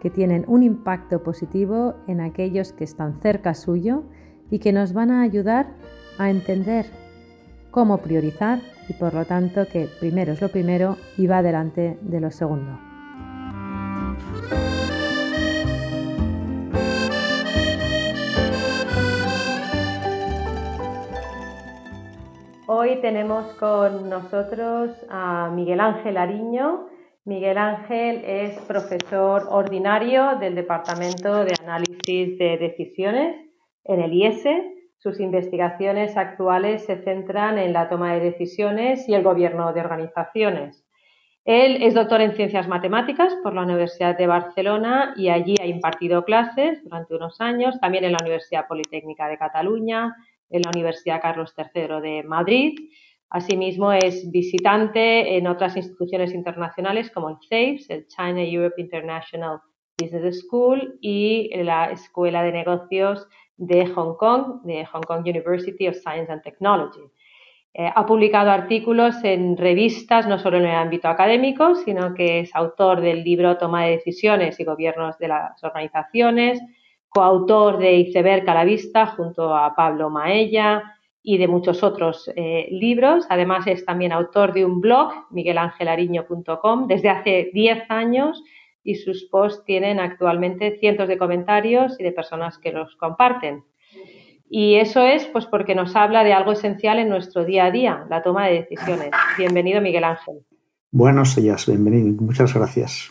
que 0.00 0.10
tienen 0.10 0.44
un 0.46 0.62
impacto 0.62 1.22
positivo 1.22 1.94
en 2.06 2.20
aquellos 2.20 2.72
que 2.72 2.84
están 2.84 3.20
cerca 3.20 3.54
suyo 3.54 4.04
y 4.50 4.58
que 4.58 4.72
nos 4.72 4.92
van 4.92 5.10
a 5.10 5.22
ayudar 5.22 5.74
a 6.18 6.30
entender 6.30 6.86
cómo 7.70 7.98
priorizar 7.98 8.60
y 8.88 8.92
por 8.94 9.14
lo 9.14 9.24
tanto 9.24 9.66
que 9.66 9.88
primero 10.00 10.32
es 10.32 10.40
lo 10.40 10.48
primero 10.48 10.96
y 11.16 11.26
va 11.26 11.42
delante 11.42 11.98
de 12.00 12.20
lo 12.20 12.30
segundo. 12.30 12.78
Hoy 22.68 23.00
tenemos 23.00 23.46
con 23.60 24.08
nosotros 24.10 24.90
a 25.08 25.50
Miguel 25.54 25.80
Ángel 25.80 26.16
Ariño. 26.16 26.95
Miguel 27.26 27.58
Ángel 27.58 28.22
es 28.24 28.56
profesor 28.68 29.48
ordinario 29.50 30.36
del 30.38 30.54
Departamento 30.54 31.44
de 31.44 31.54
Análisis 31.60 32.38
de 32.38 32.56
Decisiones 32.56 33.36
en 33.82 34.00
el 34.00 34.12
IESE. 34.12 34.62
Sus 34.98 35.18
investigaciones 35.18 36.16
actuales 36.16 36.84
se 36.84 37.02
centran 37.02 37.58
en 37.58 37.72
la 37.72 37.88
toma 37.88 38.14
de 38.14 38.20
decisiones 38.20 39.08
y 39.08 39.14
el 39.14 39.24
gobierno 39.24 39.72
de 39.72 39.80
organizaciones. 39.80 40.86
Él 41.44 41.82
es 41.82 41.94
doctor 41.94 42.20
en 42.20 42.36
ciencias 42.36 42.68
matemáticas 42.68 43.34
por 43.42 43.54
la 43.54 43.62
Universidad 43.62 44.16
de 44.16 44.28
Barcelona 44.28 45.12
y 45.16 45.28
allí 45.28 45.56
ha 45.60 45.66
impartido 45.66 46.24
clases 46.24 46.80
durante 46.84 47.16
unos 47.16 47.40
años, 47.40 47.80
también 47.80 48.04
en 48.04 48.12
la 48.12 48.18
Universidad 48.22 48.68
Politécnica 48.68 49.26
de 49.26 49.36
Cataluña, 49.36 50.14
en 50.48 50.62
la 50.62 50.70
Universidad 50.72 51.20
Carlos 51.20 51.52
III 51.58 52.00
de 52.00 52.22
Madrid. 52.22 52.78
Asimismo, 53.30 53.92
es 53.92 54.30
visitante 54.30 55.36
en 55.36 55.46
otras 55.46 55.76
instituciones 55.76 56.32
internacionales 56.32 57.10
como 57.10 57.30
el 57.30 57.36
CEIBS, 57.48 57.90
el 57.90 58.06
China 58.06 58.42
Europe 58.42 58.80
International 58.80 59.60
Business 60.00 60.40
School 60.40 60.98
y 61.00 61.50
la 61.56 61.90
Escuela 61.90 62.42
de 62.42 62.52
Negocios 62.52 63.26
de 63.56 63.86
Hong 63.86 64.16
Kong, 64.16 64.62
de 64.64 64.84
Hong 64.86 65.02
Kong 65.02 65.22
University 65.26 65.88
of 65.88 65.96
Science 65.96 66.30
and 66.30 66.42
Technology. 66.42 67.00
Eh, 67.74 67.90
ha 67.94 68.06
publicado 68.06 68.50
artículos 68.50 69.16
en 69.22 69.56
revistas, 69.56 70.26
no 70.26 70.38
solo 70.38 70.58
en 70.58 70.66
el 70.66 70.74
ámbito 70.74 71.08
académico, 71.08 71.74
sino 71.74 72.14
que 72.14 72.40
es 72.40 72.54
autor 72.54 73.00
del 73.00 73.22
libro 73.22 73.58
Toma 73.58 73.84
de 73.84 73.92
Decisiones 73.92 74.58
y 74.60 74.64
Gobiernos 74.64 75.18
de 75.18 75.28
las 75.28 75.62
Organizaciones, 75.62 76.60
coautor 77.08 77.78
de 77.78 77.96
Iceberg 77.96 78.48
a 78.48 78.54
la 78.54 78.64
Vista 78.64 79.06
junto 79.06 79.54
a 79.54 79.74
Pablo 79.74 80.10
Maella 80.10 80.96
y 81.28 81.38
de 81.38 81.48
muchos 81.48 81.82
otros 81.82 82.30
eh, 82.36 82.68
libros. 82.70 83.26
Además, 83.28 83.66
es 83.66 83.84
también 83.84 84.12
autor 84.12 84.52
de 84.52 84.64
un 84.64 84.80
blog, 84.80 85.12
miguelangelariño.com, 85.30 86.86
desde 86.86 87.08
hace 87.08 87.50
10 87.52 87.90
años 87.90 88.44
y 88.84 88.94
sus 88.94 89.24
posts 89.24 89.64
tienen 89.64 89.98
actualmente 89.98 90.78
cientos 90.78 91.08
de 91.08 91.18
comentarios 91.18 91.98
y 91.98 92.04
de 92.04 92.12
personas 92.12 92.58
que 92.58 92.70
los 92.70 92.94
comparten. 92.94 93.64
Y 94.48 94.76
eso 94.76 95.04
es 95.04 95.26
pues 95.26 95.46
porque 95.46 95.74
nos 95.74 95.96
habla 95.96 96.22
de 96.22 96.32
algo 96.32 96.52
esencial 96.52 97.00
en 97.00 97.08
nuestro 97.08 97.44
día 97.44 97.64
a 97.64 97.70
día, 97.72 98.06
la 98.08 98.22
toma 98.22 98.46
de 98.46 98.60
decisiones. 98.60 99.10
Bienvenido, 99.36 99.80
Miguel 99.80 100.04
Ángel. 100.04 100.46
Buenos 100.92 101.34
días, 101.34 101.66
bienvenido. 101.66 102.22
Muchas 102.22 102.54
gracias. 102.54 103.10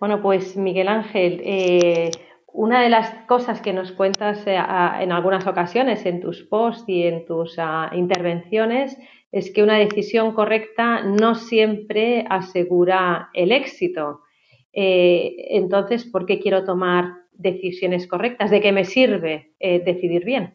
Bueno, 0.00 0.20
pues 0.20 0.56
Miguel 0.56 0.88
Ángel, 0.88 1.40
eh, 1.44 2.10
una 2.52 2.82
de 2.82 2.88
las 2.88 3.10
cosas 3.26 3.60
que 3.60 3.72
nos 3.72 3.92
cuentas 3.92 4.46
eh, 4.46 4.56
en 4.56 5.12
algunas 5.12 5.46
ocasiones 5.46 6.04
en 6.06 6.20
tus 6.20 6.42
posts 6.42 6.84
y 6.88 7.04
en 7.04 7.24
tus 7.24 7.54
ah, 7.58 7.90
intervenciones 7.92 8.96
es 9.32 9.50
que 9.52 9.62
una 9.62 9.78
decisión 9.78 10.32
correcta 10.32 11.02
no 11.02 11.36
siempre 11.36 12.26
asegura 12.28 13.30
el 13.32 13.52
éxito. 13.52 14.22
Eh, 14.72 15.36
entonces, 15.50 16.04
¿por 16.04 16.26
qué 16.26 16.40
quiero 16.40 16.64
tomar 16.64 17.14
decisiones 17.32 18.08
correctas? 18.08 18.50
¿De 18.50 18.60
qué 18.60 18.72
me 18.72 18.84
sirve 18.84 19.52
eh, 19.60 19.80
decidir 19.84 20.24
bien? 20.24 20.54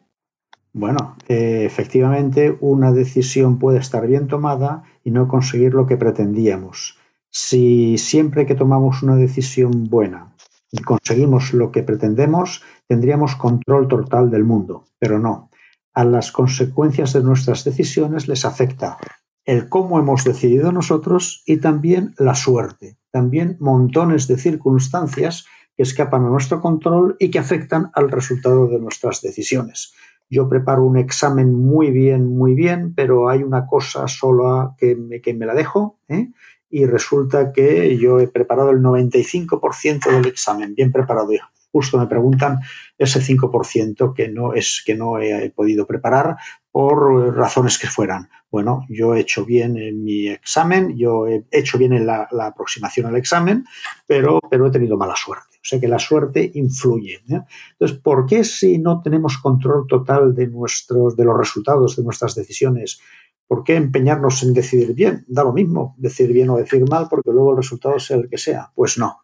Bueno, 0.74 1.16
efectivamente, 1.26 2.54
una 2.60 2.92
decisión 2.92 3.58
puede 3.58 3.78
estar 3.78 4.06
bien 4.06 4.26
tomada 4.26 4.82
y 5.02 5.10
no 5.10 5.26
conseguir 5.26 5.72
lo 5.72 5.86
que 5.86 5.96
pretendíamos. 5.96 6.98
Si 7.30 7.96
siempre 7.96 8.44
que 8.44 8.54
tomamos 8.54 9.02
una 9.02 9.16
decisión 9.16 9.84
buena 9.84 10.35
y 10.70 10.82
conseguimos 10.82 11.52
lo 11.52 11.70
que 11.70 11.82
pretendemos, 11.82 12.62
tendríamos 12.86 13.36
control 13.36 13.88
total 13.88 14.30
del 14.30 14.44
mundo, 14.44 14.84
pero 14.98 15.18
no. 15.18 15.50
A 15.94 16.04
las 16.04 16.32
consecuencias 16.32 17.12
de 17.12 17.22
nuestras 17.22 17.64
decisiones 17.64 18.28
les 18.28 18.44
afecta 18.44 18.98
el 19.44 19.68
cómo 19.68 19.98
hemos 19.98 20.24
decidido 20.24 20.72
nosotros 20.72 21.42
y 21.46 21.58
también 21.58 22.14
la 22.18 22.34
suerte, 22.34 22.98
también 23.12 23.56
montones 23.60 24.26
de 24.26 24.36
circunstancias 24.36 25.46
que 25.76 25.84
escapan 25.84 26.24
a 26.24 26.30
nuestro 26.30 26.60
control 26.60 27.16
y 27.18 27.30
que 27.30 27.38
afectan 27.38 27.90
al 27.94 28.10
resultado 28.10 28.66
de 28.66 28.80
nuestras 28.80 29.22
decisiones. 29.22 29.94
Yo 30.28 30.48
preparo 30.48 30.84
un 30.84 30.96
examen 30.96 31.54
muy 31.54 31.92
bien, 31.92 32.26
muy 32.26 32.54
bien, 32.54 32.94
pero 32.94 33.28
hay 33.28 33.44
una 33.44 33.66
cosa 33.66 34.08
sola 34.08 34.74
que 34.76 34.96
me, 34.96 35.20
que 35.20 35.34
me 35.34 35.46
la 35.46 35.54
dejo 35.54 36.00
¿eh? 36.08 36.30
Y 36.70 36.84
resulta 36.86 37.52
que 37.52 37.96
yo 37.98 38.20
he 38.20 38.28
preparado 38.28 38.70
el 38.70 38.78
95% 38.78 40.10
del 40.10 40.26
examen, 40.26 40.74
bien 40.74 40.92
preparado. 40.92 41.32
Y 41.32 41.38
justo 41.70 41.98
me 41.98 42.06
preguntan 42.06 42.60
ese 42.96 43.20
5% 43.20 44.14
que 44.14 44.28
no 44.28 44.54
es 44.54 44.82
que 44.84 44.94
no 44.94 45.18
he 45.18 45.50
podido 45.50 45.86
preparar 45.86 46.36
por 46.70 47.34
razones 47.36 47.78
que 47.78 47.86
fueran. 47.86 48.28
Bueno, 48.50 48.86
yo 48.88 49.14
he 49.14 49.20
hecho 49.20 49.44
bien 49.44 49.76
en 49.76 50.02
mi 50.02 50.28
examen, 50.28 50.96
yo 50.96 51.26
he 51.26 51.44
hecho 51.50 51.78
bien 51.78 51.92
en 51.92 52.06
la, 52.06 52.28
aproximación 52.40 53.06
al 53.06 53.16
examen, 53.16 53.64
pero, 54.06 54.40
pero 54.50 54.66
he 54.66 54.70
tenido 54.70 54.96
mala 54.96 55.14
suerte. 55.16 55.56
O 55.56 55.68
sea 55.68 55.80
que 55.80 55.88
la 55.88 55.98
suerte 55.98 56.50
influye. 56.54 57.20
Entonces, 57.28 57.98
¿por 57.98 58.24
qué 58.24 58.44
si 58.44 58.78
no 58.78 59.02
tenemos 59.02 59.38
control 59.38 59.86
total 59.86 60.34
de, 60.34 60.46
nuestros, 60.46 61.16
de 61.16 61.24
los 61.24 61.36
resultados 61.36 61.96
de 61.96 62.04
nuestras 62.04 62.34
decisiones, 62.34 63.00
¿Por 63.46 63.62
qué 63.62 63.76
empeñarnos 63.76 64.42
en 64.42 64.54
decidir 64.54 64.94
bien? 64.94 65.24
Da 65.28 65.44
lo 65.44 65.52
mismo 65.52 65.94
decir 65.98 66.32
bien 66.32 66.50
o 66.50 66.56
decir 66.56 66.84
mal, 66.88 67.06
porque 67.08 67.30
luego 67.30 67.52
el 67.52 67.58
resultado 67.58 67.98
sea 67.98 68.16
el 68.16 68.28
que 68.28 68.38
sea. 68.38 68.72
Pues 68.74 68.98
no. 68.98 69.20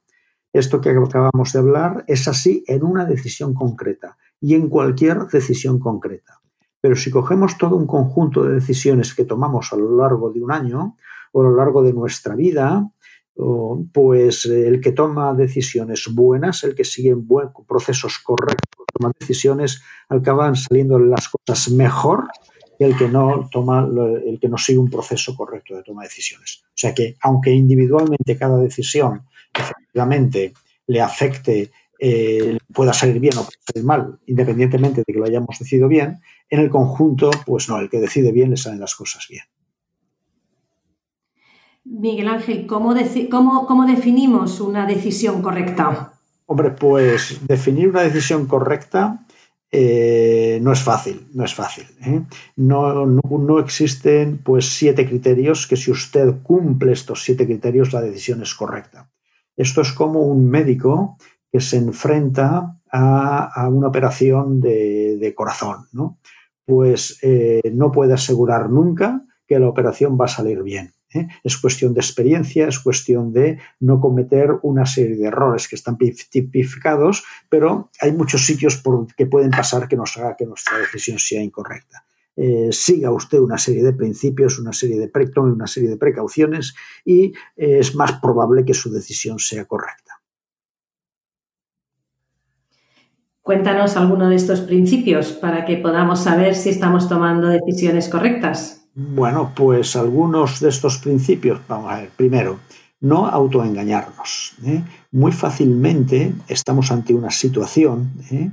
Esto 0.53 0.81
que 0.81 0.91
acabamos 0.91 1.53
de 1.53 1.59
hablar 1.59 2.05
es 2.07 2.29
así 2.29 2.63
en 2.67 2.85
una 2.85 3.05
decisión 3.05 3.55
concreta 3.55 4.19
y 4.41 4.55
en 4.55 4.69
cualquier 4.69 5.27
decisión 5.27 5.79
concreta. 5.79 6.41
Pero 6.81 6.95
si 6.95 7.11
cogemos 7.11 7.57
todo 7.59 7.77
un 7.77 7.87
conjunto 7.87 8.45
de 8.45 8.55
decisiones 8.55 9.15
que 9.15 9.25
tomamos 9.25 9.73
a 9.73 9.77
lo 9.77 9.97
largo 9.97 10.31
de 10.31 10.43
un 10.43 10.53
año 10.53 10.97
o 11.33 11.41
a 11.41 11.45
lo 11.45 11.57
largo 11.57 11.83
de 11.83 11.93
nuestra 11.93 12.35
vida, 12.35 12.91
pues 13.93 14.45
el 14.47 14.81
que 14.81 14.93
toma 14.93 15.33
decisiones 15.33 16.09
buenas, 16.13 16.65
el 16.65 16.75
que 16.75 16.85
sigue 16.85 17.17
procesos 17.67 18.19
correctos, 18.19 18.85
toma 18.93 19.13
decisiones, 19.19 19.83
acaban 20.09 20.55
saliendo 20.55 20.99
las 20.99 21.29
cosas 21.29 21.71
mejor 21.71 22.29
el 22.87 22.97
que 22.97 23.09
no 23.09 23.49
toma, 23.51 23.89
el 24.27 24.39
que 24.41 24.49
no 24.49 24.59
sigue 24.59 24.79
un 24.79 24.91
proceso 24.91 25.37
correcto 25.37 25.77
de 25.77 25.83
toma 25.83 26.03
de 26.03 26.09
decisiones. 26.09 26.63
O 26.67 26.77
sea 26.77 26.95
que, 26.95 27.17
aunque 27.21 27.51
individualmente 27.51 28.37
cada 28.37 28.59
decisión 28.59 29.23
efectivamente 29.55 30.55
le 30.87 31.01
afecte, 31.01 31.71
eh, 31.99 32.59
pueda 32.73 32.93
salir 32.93 33.21
bien 33.21 33.35
o 33.39 33.45
pueda 33.45 33.59
salir 33.73 33.85
mal, 33.85 34.19
independientemente 34.27 35.03
de 35.07 35.13
que 35.13 35.19
lo 35.19 35.25
hayamos 35.25 35.59
decidido 35.59 35.89
bien, 35.89 36.21
en 36.51 36.61
el 36.61 36.71
conjunto, 36.71 37.31
pues 37.47 37.69
no, 37.69 37.79
el 37.79 37.89
que 37.89 38.01
decide 38.01 38.33
bien 38.33 38.51
le 38.51 38.57
salen 38.57 38.81
las 38.81 38.95
cosas 38.95 39.27
bien. 39.29 39.45
Miguel 41.85 42.29
Ángel, 42.29 42.67
¿cómo, 42.67 42.95
cómo, 43.31 43.67
cómo 43.67 43.87
definimos 43.87 44.61
una 44.61 44.87
decisión 44.87 45.43
correcta? 45.43 46.13
Hombre, 46.47 46.71
pues 46.71 47.41
definir 47.47 47.89
una 47.89 48.03
decisión 48.03 48.47
correcta 48.47 49.25
eh, 49.75 50.59
no 50.61 50.71
es 50.71 50.83
fácil, 50.83 51.29
no 51.33 51.45
es 51.45 51.55
fácil. 51.55 51.87
¿eh? 52.05 52.21
No, 52.57 53.07
no, 53.07 53.59
existen 53.59 54.39
pues 54.45 54.69
siete 54.69 55.09
criterios 55.09 55.67
que 55.67 55.77
si 55.77 55.91
usted 55.91 56.43
cumple 56.43 56.93
estos 56.93 57.25
siete 57.25 57.47
criterios 57.47 57.95
la 57.95 58.03
decisión 58.03 58.43
es 58.43 58.55
correcta. 58.55 59.11
Esto 59.57 59.81
es 59.81 59.93
como 59.93 60.21
un 60.21 60.49
médico 60.49 61.17
que 61.51 61.61
se 61.61 61.79
enfrenta 61.79 62.79
a, 62.91 63.69
una 63.71 63.89
operación 63.89 64.61
de, 64.61 65.33
corazón, 65.35 65.87
¿no? 65.93 66.19
Pues 66.67 67.19
eh, 67.23 67.63
no 67.73 67.91
puede 67.91 68.13
asegurar 68.13 68.69
nunca 68.69 69.25
que 69.47 69.59
la 69.59 69.69
operación 69.69 70.19
va 70.21 70.27
a 70.27 70.29
salir 70.29 70.63
bien. 70.63 70.93
¿Eh? 71.15 71.29
Es 71.43 71.57
cuestión 71.57 71.95
de 71.95 72.01
experiencia, 72.01 72.69
es 72.69 72.79
cuestión 72.79 73.33
de 73.33 73.59
no 73.81 74.01
cometer 74.01 74.59
una 74.63 74.87
serie 74.87 75.17
de 75.17 75.27
errores 75.27 75.69
que 75.69 75.77
están 75.77 75.97
tipificados, 75.97 77.25
pero 77.49 77.91
hay 78.01 78.13
muchos 78.13 78.45
sitios 78.45 78.77
por 78.77 79.07
que 79.15 79.27
pueden 79.27 79.51
pasar 79.51 79.89
que 79.89 79.97
nos 79.97 80.17
haga 80.17 80.37
que 80.37 80.47
nuestra 80.47 80.79
decisión 80.79 81.19
sea 81.19 81.43
incorrecta. 81.43 82.05
Eh, 82.35 82.71
siga 82.73 83.11
usted 83.11 83.39
una 83.39 83.59
serie 83.59 83.83
de 83.83 83.93
principios, 83.93 84.59
una 84.59 84.73
serie 84.73 84.99
de 84.99 85.09
pre 85.09 85.31
una 85.37 85.67
serie 85.67 85.91
de 85.91 85.99
precauciones 85.99 86.75
y 87.05 87.27
eh, 87.57 87.79
es 87.79 87.95
más 87.95 88.13
probable 88.21 88.65
que 88.65 88.73
su 88.73 88.91
decisión 88.91 89.39
sea 89.39 89.67
correcta. 89.67 90.23
Cuéntanos 93.43 93.97
alguno 93.97 94.29
de 94.29 94.37
estos 94.37 94.61
principios 94.61 95.33
para 95.33 95.65
que 95.65 95.77
podamos 95.77 96.21
saber 96.21 96.55
si 96.55 96.71
estamos 96.71 97.09
tomando 97.09 97.49
decisiones 97.49 98.09
correctas. 98.09 98.82
Bueno, 98.95 99.53
pues 99.57 99.97
algunos 99.97 100.61
de 100.61 100.69
estos 100.69 100.99
principios, 100.99 101.61
vamos 101.67 101.91
a 101.91 102.01
ver, 102.01 102.11
primero, 102.11 102.61
no 103.01 103.27
autoengañarnos. 103.27 104.55
¿eh? 104.67 104.83
Muy 105.11 105.33
fácilmente 105.33 106.35
estamos 106.47 106.93
ante 106.93 107.15
una 107.15 107.31
situación, 107.31 108.13
¿eh? 108.31 108.51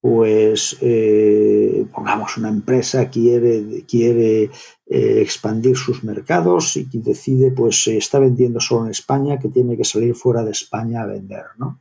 pues 0.00 0.76
eh, 0.82 1.86
pongamos 1.92 2.36
una 2.36 2.50
empresa 2.50 3.08
quiere, 3.08 3.84
quiere 3.88 4.50
expandir 4.86 5.76
sus 5.76 6.04
mercados 6.04 6.76
y 6.76 6.86
decide, 6.92 7.50
pues 7.50 7.86
está 7.88 8.18
vendiendo 8.18 8.60
solo 8.60 8.84
en 8.84 8.90
España, 8.90 9.38
que 9.38 9.48
tiene 9.48 9.76
que 9.76 9.84
salir 9.84 10.14
fuera 10.14 10.44
de 10.44 10.52
España 10.52 11.02
a 11.02 11.06
vender, 11.06 11.44
¿no? 11.58 11.80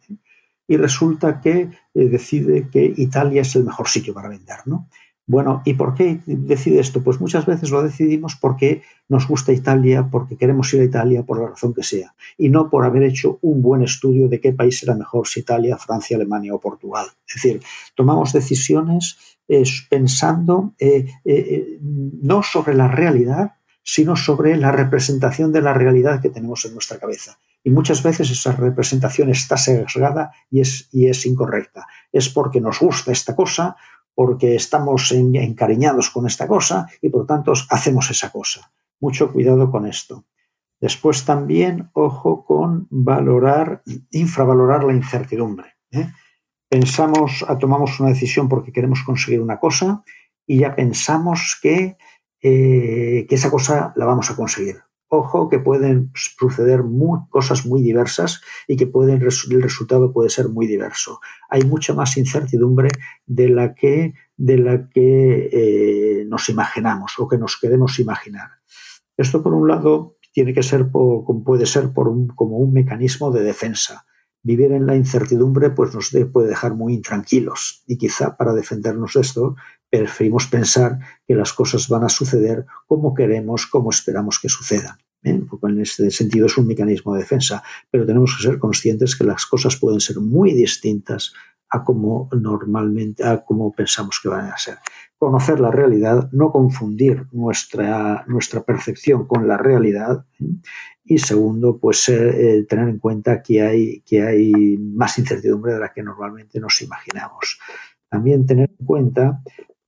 y 0.70 0.76
resulta 0.76 1.40
que 1.40 1.70
decide 1.94 2.68
que 2.70 2.94
Italia 2.98 3.42
es 3.42 3.56
el 3.56 3.64
mejor 3.64 3.88
sitio 3.88 4.14
para 4.14 4.28
vender, 4.28 4.58
¿no? 4.66 4.90
Bueno, 5.30 5.62
¿y 5.66 5.74
por 5.74 5.94
qué 5.94 6.22
decide 6.26 6.80
esto? 6.80 7.04
Pues 7.04 7.20
muchas 7.20 7.46
veces 7.46 7.70
lo 7.70 7.84
decidimos 7.84 8.38
porque 8.40 8.82
nos 9.10 9.28
gusta 9.28 9.52
Italia, 9.52 10.08
porque 10.10 10.38
queremos 10.38 10.74
ir 10.74 10.80
a 10.80 10.86
Italia 10.86 11.24
por 11.24 11.42
la 11.42 11.50
razón 11.50 11.74
que 11.74 11.84
sea, 11.84 12.16
y 12.38 12.48
no 12.48 12.70
por 12.70 12.86
haber 12.86 13.04
hecho 13.04 13.38
un 13.42 13.62
buen 13.62 13.84
estudio 13.84 14.30
de 14.30 14.40
qué 14.40 14.54
país 14.54 14.82
era 14.84 14.96
mejor, 14.96 15.28
si 15.28 15.42
Italia, 15.42 15.78
Francia, 15.78 16.16
Alemania 16.16 16.56
o 16.56 16.62
Portugal. 16.62 17.08
Es 17.28 17.36
decir, 17.36 17.62
tomamos 17.94 18.32
decisiones 18.32 19.38
pensando 19.90 20.74
eh, 20.80 21.06
eh, 21.26 21.78
no 21.82 22.42
sobre 22.42 22.74
la 22.74 22.88
realidad, 22.88 23.56
sino 23.84 24.16
sobre 24.16 24.56
la 24.58 24.72
representación 24.72 25.52
de 25.52 25.62
la 25.62 25.74
realidad 25.74 26.22
que 26.22 26.30
tenemos 26.30 26.64
en 26.66 26.74
nuestra 26.74 27.00
cabeza. 27.00 27.38
Y 27.64 27.70
muchas 27.70 28.04
veces 28.04 28.30
esa 28.32 28.54
representación 28.54 29.30
está 29.30 29.58
sesgada 29.58 30.32
y 30.50 30.62
es, 30.62 30.90
y 30.92 31.08
es 31.08 31.26
incorrecta. 31.26 31.86
Es 32.12 32.30
porque 32.30 32.62
nos 32.62 32.80
gusta 32.80 33.12
esta 33.12 33.36
cosa, 33.36 33.76
porque 34.18 34.56
estamos 34.56 35.12
encariñados 35.12 36.10
con 36.10 36.26
esta 36.26 36.48
cosa 36.48 36.90
y 37.04 37.10
por 37.10 37.28
tanto 37.28 37.54
hacemos 37.70 38.10
esa 38.10 38.32
cosa. 38.32 38.72
Mucho 39.00 39.32
cuidado 39.32 39.70
con 39.70 39.86
esto. 39.86 40.26
Después 40.82 41.24
también, 41.24 41.92
ojo 41.94 42.44
con 42.44 42.88
valorar, 42.90 43.84
infravalorar 44.10 44.84
la 44.86 44.94
incertidumbre. 44.94 45.76
¿eh? 45.92 46.10
Pensamos, 46.68 47.46
tomamos 47.60 48.00
una 48.00 48.10
decisión 48.10 48.50
porque 48.50 48.72
queremos 48.72 49.04
conseguir 49.04 49.40
una 49.40 49.60
cosa 49.60 50.04
y 50.48 50.62
ya 50.62 50.76
pensamos 50.76 51.56
que, 51.62 51.98
eh, 52.42 53.28
que 53.30 53.36
esa 53.36 53.52
cosa 53.52 53.94
la 53.96 54.06
vamos 54.06 54.32
a 54.32 54.36
conseguir 54.36 54.78
ojo 55.10 55.50
que 55.50 55.60
pueden 55.60 56.12
suceder 56.14 56.84
cosas 57.30 57.66
muy 57.66 57.82
diversas 57.82 58.42
y 58.68 58.76
que 58.76 58.88
pueden, 58.88 59.22
el 59.22 59.62
resultado 59.62 60.12
puede 60.12 60.30
ser 60.30 60.50
muy 60.50 60.68
diverso. 60.68 61.20
Hay 61.50 61.64
mucha 61.64 61.94
más 61.94 62.18
incertidumbre 62.18 62.90
de 63.26 63.50
la 63.50 63.74
que, 63.74 64.14
de 64.36 64.58
la 64.58 64.90
que 64.90 65.50
eh, 65.52 66.26
nos 66.28 66.50
imaginamos 66.50 67.14
o 67.18 67.28
que 67.28 67.38
nos 67.38 67.58
queremos 67.58 68.00
imaginar. 68.00 68.50
Esto, 69.16 69.42
por 69.42 69.54
un 69.54 69.68
lado, 69.68 70.18
tiene 70.32 70.54
que 70.54 70.64
ser 70.64 70.92
puede 70.92 71.66
ser 71.66 71.94
por 71.94 72.08
un, 72.08 72.28
como 72.28 72.58
un 72.58 72.74
mecanismo 72.74 73.32
de 73.32 73.44
defensa. 73.44 74.06
Vivir 74.44 74.72
en 74.72 74.86
la 74.86 74.96
incertidumbre 74.96 75.72
pues, 75.72 75.96
nos 75.96 76.16
puede 76.32 76.50
dejar 76.50 76.76
muy 76.76 76.94
intranquilos 76.94 77.84
y 77.88 77.98
quizá 77.98 78.38
para 78.38 78.54
defendernos 78.54 79.14
de 79.14 79.22
esto 79.22 79.56
preferimos 79.90 80.48
pensar 80.48 81.00
que 81.28 81.36
las 81.36 81.54
cosas 81.54 81.88
van 81.88 82.04
a 82.04 82.10
suceder 82.10 82.66
como 82.86 83.14
queremos, 83.14 83.68
como 83.68 83.90
esperamos 83.90 84.40
que 84.40 84.50
sucedan. 84.50 84.98
¿eh? 85.24 85.42
en 85.64 85.82
este 85.82 86.12
sentido 86.12 86.46
es 86.46 86.58
un 86.58 86.68
mecanismo 86.68 87.14
de 87.14 87.22
defensa, 87.22 87.64
pero 87.90 88.06
tenemos 88.06 88.36
que 88.38 88.44
ser 88.44 88.60
conscientes 88.60 89.16
que 89.16 89.24
las 89.24 89.46
cosas 89.46 89.76
pueden 89.76 90.00
ser 90.00 90.20
muy 90.20 90.54
distintas 90.54 91.34
a 91.70 91.84
como 91.84 92.30
normalmente, 92.32 93.26
a 93.26 93.44
como 93.44 93.74
pensamos 93.74 94.20
que 94.22 94.30
van 94.30 94.46
a 94.46 94.58
ser. 94.58 94.78
Conocer 95.18 95.60
la 95.60 95.72
realidad, 95.72 96.30
no 96.32 96.52
confundir 96.52 97.28
nuestra, 97.32 98.24
nuestra 98.28 98.64
percepción 98.64 99.28
con 99.28 99.48
la 99.48 99.58
realidad. 99.58 100.26
¿eh? 100.40 100.46
Y 101.04 101.18
segundo, 101.18 101.78
pues 101.80 102.08
eh, 102.10 102.66
tener 102.68 102.90
en 102.90 103.00
cuenta 103.00 103.42
que 103.42 103.62
hay, 103.62 104.02
que 104.02 104.22
hay 104.22 104.78
más 104.78 105.18
incertidumbre 105.18 105.74
de 105.74 105.80
la 105.80 105.92
que 105.94 106.04
normalmente 106.04 106.60
nos 106.60 106.82
imaginamos. 106.82 107.60
También 108.10 108.46
tener 108.46 108.70
en 108.78 108.86
cuenta 108.86 109.42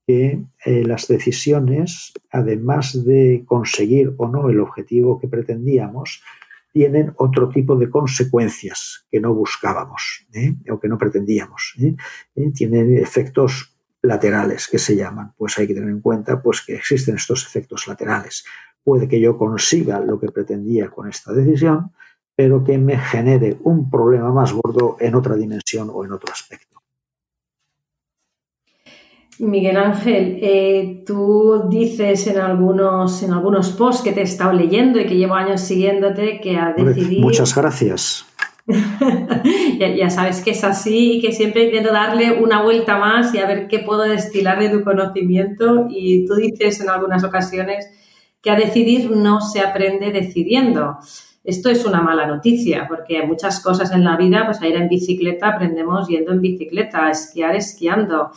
que 0.10 0.42
eh, 0.66 0.84
las 0.88 1.08
decisiones, 1.08 2.14
además 2.32 3.06
de 3.06 3.44
conseguir 3.46 4.16
o 4.18 4.28
no 4.28 4.50
el 4.50 4.60
objetivo 4.60 5.20
que 5.20 5.28
pretendíamos, 5.28 6.24
tienen 6.74 7.14
otro 7.18 7.50
tipo 7.50 7.76
de 7.76 7.92
consecuencias 7.92 9.06
que 9.12 9.20
no 9.20 9.36
buscábamos 9.36 10.26
¿eh? 10.34 10.56
o 10.72 10.80
que 10.80 10.88
no 10.88 10.98
pretendíamos. 10.98 11.76
¿eh? 11.80 11.96
Tienen 12.56 12.98
efectos 12.98 13.78
laterales 14.02 14.68
que 14.68 14.80
se 14.80 14.96
llaman. 14.96 15.34
Pues 15.38 15.60
hay 15.60 15.68
que 15.68 15.76
tener 15.76 15.92
en 15.92 16.02
cuenta 16.02 16.42
pues, 16.42 16.64
que 16.66 16.74
existen 16.74 17.18
estos 17.18 17.46
efectos 17.46 17.86
laterales. 17.88 18.44
Puede 18.84 19.08
que 19.08 19.22
yo 19.22 19.38
consiga 19.38 20.00
lo 20.00 20.20
que 20.20 20.32
pretendía 20.32 20.90
con 20.90 21.08
esta 21.08 21.34
decisión, 21.34 21.92
pero 22.36 22.64
que 22.64 22.80
me 22.80 22.98
genere 22.98 23.60
un 23.62 23.92
problema 23.92 24.34
más 24.34 24.54
gordo 24.54 24.98
en 25.00 25.14
otra 25.14 25.36
dimensión 25.36 25.92
o 25.94 26.04
en 26.04 26.14
otro 26.14 26.34
aspecto. 26.34 26.82
Miguel 29.40 29.78
Ángel, 29.78 30.38
eh, 30.42 31.04
tú 31.06 31.64
dices 31.70 32.28
en 32.28 32.40
algunos, 32.40 33.24
en 33.24 33.32
algunos 33.32 33.72
posts 33.72 34.04
que 34.04 34.12
te 34.12 34.20
he 34.20 34.24
estado 34.24 34.52
leyendo 34.52 35.00
y 35.00 35.06
que 35.06 35.16
llevo 35.16 35.34
años 35.34 35.62
siguiéndote 35.62 36.42
que 36.42 36.58
ha 36.58 36.74
decidido. 36.74 37.22
Muchas 37.22 37.56
gracias. 37.56 38.26
ya, 39.98 40.10
sabes 40.10 40.42
que 40.42 40.52
es 40.52 40.64
así 40.64 41.14
y 41.14 41.22
que 41.22 41.32
siempre 41.32 41.64
intento 41.66 41.92
darle 41.92 42.34
una 42.34 42.62
vuelta 42.62 42.98
más 42.98 43.34
y 43.34 43.40
a 43.40 43.48
ver 43.48 43.68
qué 43.68 43.80
puedo 43.80 44.02
destilar 44.02 44.60
de 44.60 44.70
tu 44.70 44.84
conocimiento. 44.84 45.88
Y 45.90 46.26
tú 46.26 46.36
dices 46.36 46.82
en 46.82 46.90
algunas 46.90 47.24
ocasiones 47.24 47.88
que 48.42 48.52
a 48.52 48.56
decidir 48.56 49.10
no 49.10 49.40
se 49.42 49.62
aprende 49.62 50.12
decidiendo. 50.12 50.98
Esto 51.46 51.70
es 51.70 51.86
una 51.86 52.02
mala 52.02 52.28
noticia 52.28 52.86
porque 52.90 53.24
muchas 53.26 53.62
cosas 53.62 53.92
en 53.92 54.04
la 54.04 54.18
vida, 54.18 54.46
pues 54.46 54.62
a 54.62 54.68
ir 54.68 54.76
en 54.76 54.90
bicicleta 54.90 55.48
aprendemos 55.48 56.08
yendo 56.10 56.34
en 56.34 56.42
bicicleta, 56.42 57.06
a 57.06 57.12
esquiar 57.12 57.56
esquiando 57.56 58.32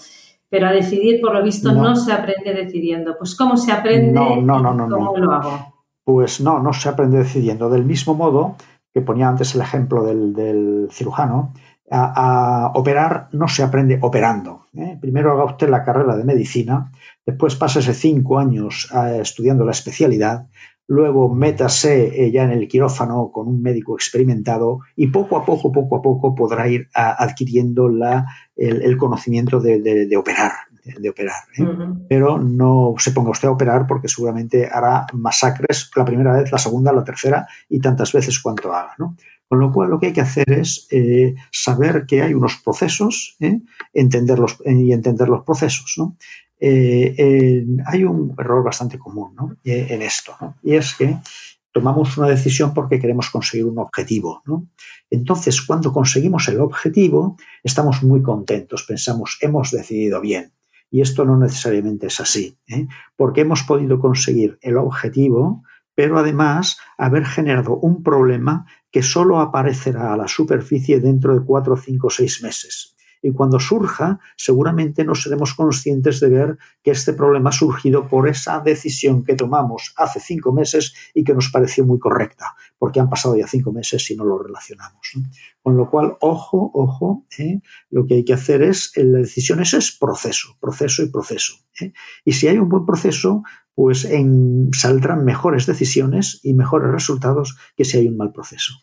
pero 0.52 0.66
a 0.66 0.70
decidir, 0.72 1.18
por 1.22 1.32
lo 1.32 1.42
visto, 1.42 1.72
no, 1.72 1.96
se 1.96 2.12
aprende 2.12 2.52
decidiendo. 2.52 3.16
Pues 3.16 3.34
¿cómo 3.34 3.56
se 3.56 3.72
aprende 3.72 4.12
no, 4.12 4.36
no, 4.60 4.60
no, 4.60 4.86
cómo 4.86 5.16
lo 5.16 5.32
hago? 5.32 5.72
Pues 6.04 6.42
no, 6.42 6.58
no 6.58 6.74
se 6.74 6.90
aprende 6.90 7.16
decidiendo. 7.16 7.70
Del 7.70 7.86
mismo 7.86 8.14
modo 8.14 8.56
que 8.92 9.00
ponía 9.00 9.30
antes 9.30 9.54
el 9.54 9.62
ejemplo 9.62 10.04
del, 10.04 10.90
cirujano, 10.92 11.54
a, 11.90 12.70
operar 12.74 13.30
no 13.32 13.48
se 13.48 13.62
aprende 13.62 13.98
operando. 14.02 14.66
¿eh? 14.76 14.98
Primero 15.00 15.32
haga 15.32 15.46
usted 15.46 15.70
la 15.70 15.84
carrera 15.84 16.18
de 16.18 16.24
medicina, 16.24 16.92
después 17.24 17.56
pásese 17.56 17.94
cinco 17.94 18.38
años 18.38 18.92
eh, 18.94 19.20
estudiando 19.22 19.64
la 19.64 19.70
especialidad, 19.70 20.48
luego 20.86 21.32
métase 21.32 22.24
eh, 22.24 22.30
ya 22.30 22.44
en 22.44 22.50
el 22.50 22.68
quirófano 22.68 23.30
con 23.32 23.48
un 23.48 23.62
médico 23.62 23.94
experimentado 23.94 24.80
y 24.96 25.08
poco 25.08 25.36
a 25.36 25.44
poco, 25.44 25.72
poco 25.72 25.96
a 25.96 26.02
poco 26.02 26.34
podrá 26.34 26.68
ir 26.68 26.88
adquiriendo 26.94 27.88
la, 27.88 28.26
el, 28.56 28.96
conocimiento 28.96 29.60
de, 29.60 30.16
operar. 30.16 30.52
De 30.98 31.08
operar 31.08 31.36
¿eh? 31.56 31.64
Pero 32.08 32.38
no 32.38 32.94
se 32.98 33.12
ponga 33.12 33.30
usted 33.30 33.48
a 33.48 33.52
operar 33.52 33.86
porque 33.86 34.08
seguramente 34.08 34.66
hará 34.66 35.06
masacres 35.12 35.90
la 35.94 36.04
primera 36.04 36.32
vez, 36.32 36.50
la 36.50 36.58
segunda, 36.58 36.92
la 36.92 37.04
tercera 37.04 37.46
y 37.68 37.78
tantas 37.78 38.12
veces 38.12 38.40
cuanto 38.40 38.72
haga. 38.74 38.96
Con 39.48 39.60
lo 39.60 39.70
cual, 39.70 39.90
lo 39.90 40.00
que 40.00 40.06
hay 40.06 40.12
que 40.14 40.22
hacer 40.22 40.50
es 40.50 40.88
eh, 40.90 41.34
saber 41.50 42.06
que 42.06 42.22
hay 42.22 42.32
unos 42.32 42.56
procesos 42.64 43.36
entenderlos, 43.92 44.58
y 44.64 44.92
entender 44.92 45.28
los 45.28 45.44
procesos. 45.44 45.94
¿no? 45.98 46.16
Eh, 46.64 47.66
hay 47.86 48.04
un 48.04 48.36
error 48.38 48.62
bastante 48.62 48.96
común 48.96 49.34
eh, 49.64 49.88
en 49.90 50.00
esto, 50.00 50.32
y 50.62 50.76
es 50.76 50.94
que 50.94 51.16
tomamos 51.72 52.16
una 52.16 52.28
decisión 52.28 52.72
porque 52.72 53.00
queremos 53.00 53.30
conseguir 53.30 53.66
un 53.66 53.80
objetivo. 53.80 54.44
Entonces, 55.10 55.60
cuando 55.62 55.92
conseguimos 55.92 56.46
el 56.46 56.60
objetivo, 56.60 57.36
estamos 57.64 58.04
muy 58.04 58.22
contentos, 58.22 58.84
pensamos, 58.84 59.38
hemos 59.40 59.72
decidido 59.72 60.20
bien. 60.20 60.52
Y 60.88 61.00
esto 61.00 61.24
no 61.24 61.36
necesariamente 61.36 62.06
es 62.06 62.20
así, 62.20 62.56
¿eh? 62.68 62.86
porque 63.16 63.40
hemos 63.40 63.64
podido 63.64 63.98
conseguir 63.98 64.58
el 64.60 64.76
objetivo, 64.76 65.64
pero 65.96 66.16
además 66.16 66.76
haber 66.96 67.24
generado 67.24 67.74
un 67.74 68.04
problema 68.04 68.66
que 68.92 69.02
solo 69.02 69.40
aparecerá 69.40 70.12
a 70.12 70.16
la 70.16 70.28
superficie 70.28 71.00
dentro 71.00 71.36
de 71.36 71.44
cuatro, 71.44 71.76
cinco, 71.76 72.08
seis 72.08 72.40
meses 72.40 72.92
Y 73.22 73.32
cuando 73.32 73.60
surja, 73.60 74.18
seguramente 74.36 75.04
no 75.04 75.14
seremos 75.14 75.54
conscientes 75.54 76.20
de 76.20 76.28
ver 76.28 76.58
que 76.82 76.90
este 76.90 77.12
problema 77.12 77.50
ha 77.50 77.52
surgido 77.52 78.08
por 78.08 78.28
esa 78.28 78.60
decisión 78.60 79.24
que 79.24 79.34
tomamos 79.34 79.94
hace 79.96 80.20
cinco 80.20 80.52
meses 80.52 80.92
y 81.14 81.22
que 81.22 81.32
nos 81.32 81.50
pareció 81.50 81.86
muy 81.86 81.98
correcta, 81.98 82.54
porque 82.78 83.00
han 83.00 83.08
pasado 83.08 83.36
ya 83.36 83.46
cinco 83.46 83.72
meses 83.72 84.10
y 84.10 84.16
no 84.16 84.24
lo 84.24 84.38
relacionamos. 84.38 85.12
Con 85.62 85.76
lo 85.76 85.88
cual, 85.88 86.16
ojo, 86.20 86.70
ojo, 86.74 87.24
¿eh? 87.38 87.60
lo 87.90 88.06
que 88.06 88.14
hay 88.14 88.24
que 88.24 88.34
hacer 88.34 88.62
es, 88.62 88.92
la 88.96 89.20
decisión 89.20 89.60
es 89.60 89.96
proceso, 89.98 90.56
proceso 90.60 91.02
y 91.02 91.10
proceso. 91.10 91.54
¿eh? 91.80 91.92
Y 92.24 92.32
si 92.32 92.48
hay 92.48 92.58
un 92.58 92.68
buen 92.68 92.84
proceso, 92.84 93.42
pues 93.74 94.08
saldrán 94.72 95.24
mejores 95.24 95.66
decisiones 95.66 96.40
y 96.42 96.54
mejores 96.54 96.90
resultados 96.90 97.56
que 97.76 97.84
si 97.84 97.98
hay 97.98 98.08
un 98.08 98.16
mal 98.16 98.32
proceso. 98.32 98.74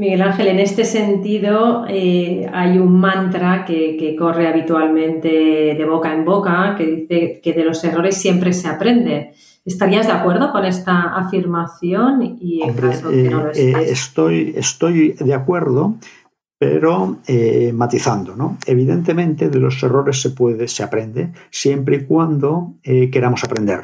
Miguel 0.00 0.22
Ángel, 0.22 0.48
en 0.48 0.60
este 0.60 0.86
sentido 0.86 1.84
eh, 1.86 2.48
hay 2.54 2.78
un 2.78 2.98
mantra 2.98 3.66
que, 3.66 4.16
corre 4.18 4.48
habitualmente 4.48 5.28
de 5.28 5.84
boca 5.84 6.14
en 6.14 6.24
boca 6.24 6.74
que 6.74 6.86
dice 6.86 7.40
que 7.42 7.52
de 7.52 7.64
los 7.64 7.84
errores 7.84 8.16
siempre 8.16 8.54
se 8.54 8.66
aprende. 8.66 9.34
¿Estarías 9.62 10.06
de 10.06 10.14
acuerdo 10.14 10.52
con 10.52 10.64
esta 10.64 11.14
afirmación? 11.14 12.38
Y 12.40 12.62
en 12.62 12.72
caso 12.72 13.10
que 13.10 13.28
no 13.28 13.44
lo 13.44 13.50
eh, 13.50 13.90
estoy, 13.90 14.54
estoy 14.56 15.16
de 15.20 15.34
acuerdo, 15.34 15.96
pero 16.58 17.18
eh, 17.26 17.70
matizando, 17.74 18.34
¿no? 18.34 18.56
Evidentemente 18.64 19.50
de 19.50 19.60
los 19.60 19.82
errores 19.82 20.18
se 20.18 20.30
puede, 20.30 20.66
se 20.66 20.82
aprende, 20.82 21.32
siempre 21.50 21.96
y 21.96 22.04
cuando 22.06 22.76
queramos 22.82 23.44
aprender. 23.44 23.82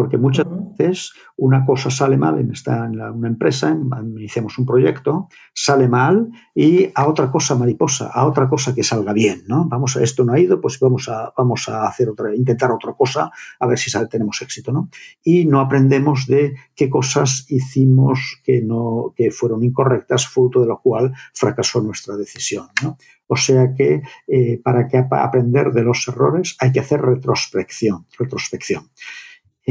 Porque 0.00 0.16
muchas 0.16 0.46
veces 0.48 1.12
una 1.36 1.66
cosa 1.66 1.90
sale 1.90 2.16
mal, 2.16 2.38
en, 2.38 2.52
esta, 2.52 2.86
en 2.86 2.98
una 2.98 3.28
empresa, 3.28 3.78
iniciamos 4.16 4.56
un 4.56 4.64
proyecto, 4.64 5.28
sale 5.52 5.88
mal 5.88 6.30
y 6.54 6.90
a 6.94 7.06
otra 7.06 7.30
cosa 7.30 7.54
mariposa, 7.54 8.08
a 8.10 8.26
otra 8.26 8.48
cosa 8.48 8.74
que 8.74 8.82
salga 8.82 9.12
bien, 9.12 9.42
¿no? 9.46 9.68
Vamos, 9.68 9.96
esto 9.96 10.24
no 10.24 10.32
ha 10.32 10.40
ido, 10.40 10.58
pues 10.58 10.80
vamos 10.80 11.06
a, 11.10 11.34
vamos 11.36 11.68
a 11.68 11.86
hacer 11.86 12.08
otra, 12.08 12.34
intentar 12.34 12.70
otra 12.70 12.94
cosa, 12.94 13.30
a 13.58 13.66
ver 13.66 13.78
si 13.78 13.90
sale, 13.90 14.06
tenemos 14.06 14.40
éxito, 14.40 14.72
¿no? 14.72 14.88
Y 15.22 15.44
no 15.44 15.60
aprendemos 15.60 16.26
de 16.26 16.54
qué 16.74 16.88
cosas 16.88 17.44
hicimos 17.50 18.40
que 18.42 18.62
no, 18.62 19.12
que 19.14 19.30
fueron 19.30 19.62
incorrectas, 19.62 20.26
fruto 20.26 20.62
de 20.62 20.68
lo 20.68 20.80
cual 20.80 21.12
fracasó 21.34 21.82
nuestra 21.82 22.16
decisión, 22.16 22.68
¿no? 22.82 22.96
O 23.26 23.36
sea 23.36 23.74
que 23.74 24.02
eh, 24.26 24.60
para 24.64 24.88
que 24.88 24.96
aprender 24.96 25.72
de 25.72 25.82
los 25.82 26.08
errores 26.08 26.56
hay 26.58 26.72
que 26.72 26.80
hacer 26.80 27.02
retrospección, 27.02 28.06
retrospección. 28.18 28.90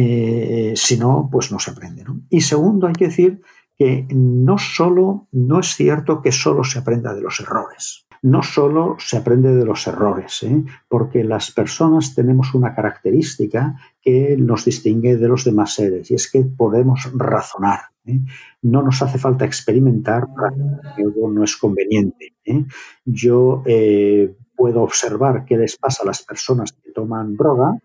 Eh, 0.02 0.74
si 0.78 0.98
no, 0.98 1.28
pues 1.30 1.52
no 1.52 1.60
se 1.60 1.72
aprende. 1.72 2.06
Y 2.30 2.40
segundo, 2.40 2.88
hay 2.88 2.94
que 2.94 3.08
decir 3.08 3.42
que 3.78 4.08
no 4.10 4.58
solo, 4.58 5.28
no 5.34 5.60
es 5.60 5.76
cierto 5.76 6.22
que 6.22 6.32
solo 6.32 6.64
se 6.64 6.80
aprenda 6.80 7.14
de 7.14 7.22
los 7.22 7.42
errores. 7.42 8.08
No 8.22 8.42
solo 8.42 8.96
se 8.98 9.18
aprende 9.18 9.54
de 9.54 9.66
los 9.66 9.88
errores, 9.88 10.44
¿eh? 10.44 10.64
porque 10.88 11.26
las 11.26 11.52
personas 11.52 12.16
tenemos 12.16 12.54
una 12.54 12.74
característica 12.74 13.76
que 14.02 14.38
nos 14.38 14.64
distingue 14.64 15.18
de 15.18 15.28
los 15.28 15.44
demás 15.44 15.74
seres 15.76 16.10
y 16.12 16.16
es 16.16 16.32
que 16.32 16.44
podemos 16.44 17.10
razonar. 17.14 17.80
¿eh? 18.06 18.20
No 18.62 18.82
nos 18.82 19.02
hace 19.02 19.18
falta 19.18 19.44
experimentar 19.44 20.28
para 20.34 20.52
que 20.96 21.04
algo 21.04 21.30
no 21.30 21.44
es 21.44 21.58
conveniente. 21.58 22.36
Yo 23.06 23.64
puedo 24.56 24.82
observar 24.82 25.46
qué 25.46 25.58
les 25.58 25.78
pasa 25.78 26.04
a 26.04 26.08
las 26.08 26.24
personas 26.24 26.72
que 26.74 26.92
toman 26.92 27.36
droga 27.36 27.80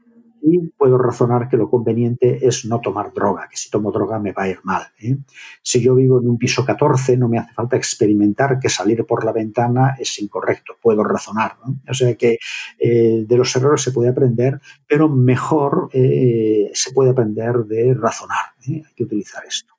y 0.47 0.59
puedo 0.77 0.99
razonar 0.99 1.49
que 1.49 1.57
lo 1.57 1.71
conveniente 1.71 2.47
es 2.47 2.67
no 2.67 2.79
tomar 2.81 3.15
droga, 3.15 3.49
que 3.51 3.57
si 3.57 3.71
tomo 3.71 3.91
droga 3.91 4.19
me 4.19 4.33
va 4.33 4.43
a 4.43 4.49
ir 4.51 4.59
mal. 4.63 4.83
¿eh? 5.01 5.17
Si 5.63 5.81
yo 5.81 5.95
vivo 5.95 6.21
en 6.21 6.29
un 6.29 6.37
piso 6.37 6.67
14, 6.67 7.17
no 7.17 7.31
me 7.31 7.39
hace 7.39 7.55
falta 7.55 7.77
experimentar 7.77 8.59
que 8.61 8.69
salir 8.69 9.07
por 9.07 9.25
la 9.25 9.33
ventana 9.33 9.97
es 9.99 10.19
incorrecto, 10.21 10.75
puedo 10.83 11.03
razonar. 11.03 11.57
O 11.89 11.95
sea 11.95 12.15
que 12.15 12.39
eh, 12.79 13.25
de 13.27 13.37
los 13.39 13.57
errores 13.57 13.81
se 13.81 13.93
puede 13.93 14.11
aprender, 14.11 14.61
pero 14.87 15.09
mejor 15.09 15.89
eh, 15.95 16.71
se 16.75 16.93
puede 16.93 17.11
aprender 17.11 17.65
de 17.65 17.95
razonar. 17.95 18.53
Hay 18.67 18.83
que 18.95 19.05
utilizar 19.05 19.45
esto. 19.47 19.73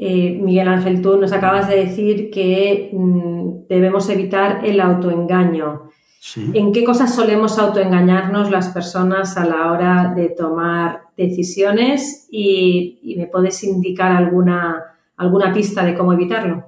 Miguel 0.00 0.66
Ángel, 0.66 1.02
tú 1.02 1.16
nos 1.16 1.32
acabas 1.32 1.68
de 1.68 1.76
decir 1.76 2.30
que 2.30 2.90
mm, 2.92 3.68
debemos 3.68 4.08
evitar 4.08 4.64
el 4.64 4.80
autoengaño. 4.80 5.89
¿En 6.36 6.72
qué 6.72 6.84
cosas 6.84 7.14
solemos 7.14 7.58
autoengañarnos 7.58 8.50
las 8.50 8.68
personas 8.68 9.38
a 9.38 9.46
la 9.46 9.72
hora 9.72 10.12
de 10.14 10.28
tomar 10.28 11.04
decisiones? 11.16 12.28
Y, 12.30 13.14
me 13.16 13.26
puedes 13.26 13.64
indicar 13.64 14.12
alguna, 14.12 14.84
alguna 15.16 15.52
pista 15.52 15.82
de 15.82 15.94
cómo 15.94 16.12
evitarlo. 16.12 16.64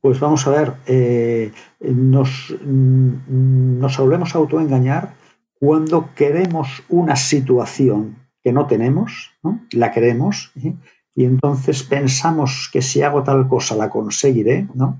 Pues 0.00 0.20
vamos 0.20 0.46
a 0.46 0.50
ver, 0.50 0.72
eh, 0.86 1.50
nos, 1.80 2.54
mm, 2.62 3.78
nos 3.78 3.94
solemos 3.94 4.34
autoengañar 4.34 5.14
cuando 5.58 6.10
queremos 6.14 6.82
una 6.90 7.16
situación 7.16 8.16
que 8.42 8.52
no 8.52 8.66
tenemos, 8.66 9.32
la 9.72 9.92
queremos, 9.92 10.52
¿eh? 10.62 10.74
y 11.14 11.24
entonces 11.24 11.82
pensamos 11.84 12.68
que 12.70 12.82
si 12.82 13.00
hago 13.00 13.22
tal 13.22 13.48
cosa 13.48 13.74
la 13.76 13.88
conseguiré, 13.88 14.68
¿no? 14.74 14.98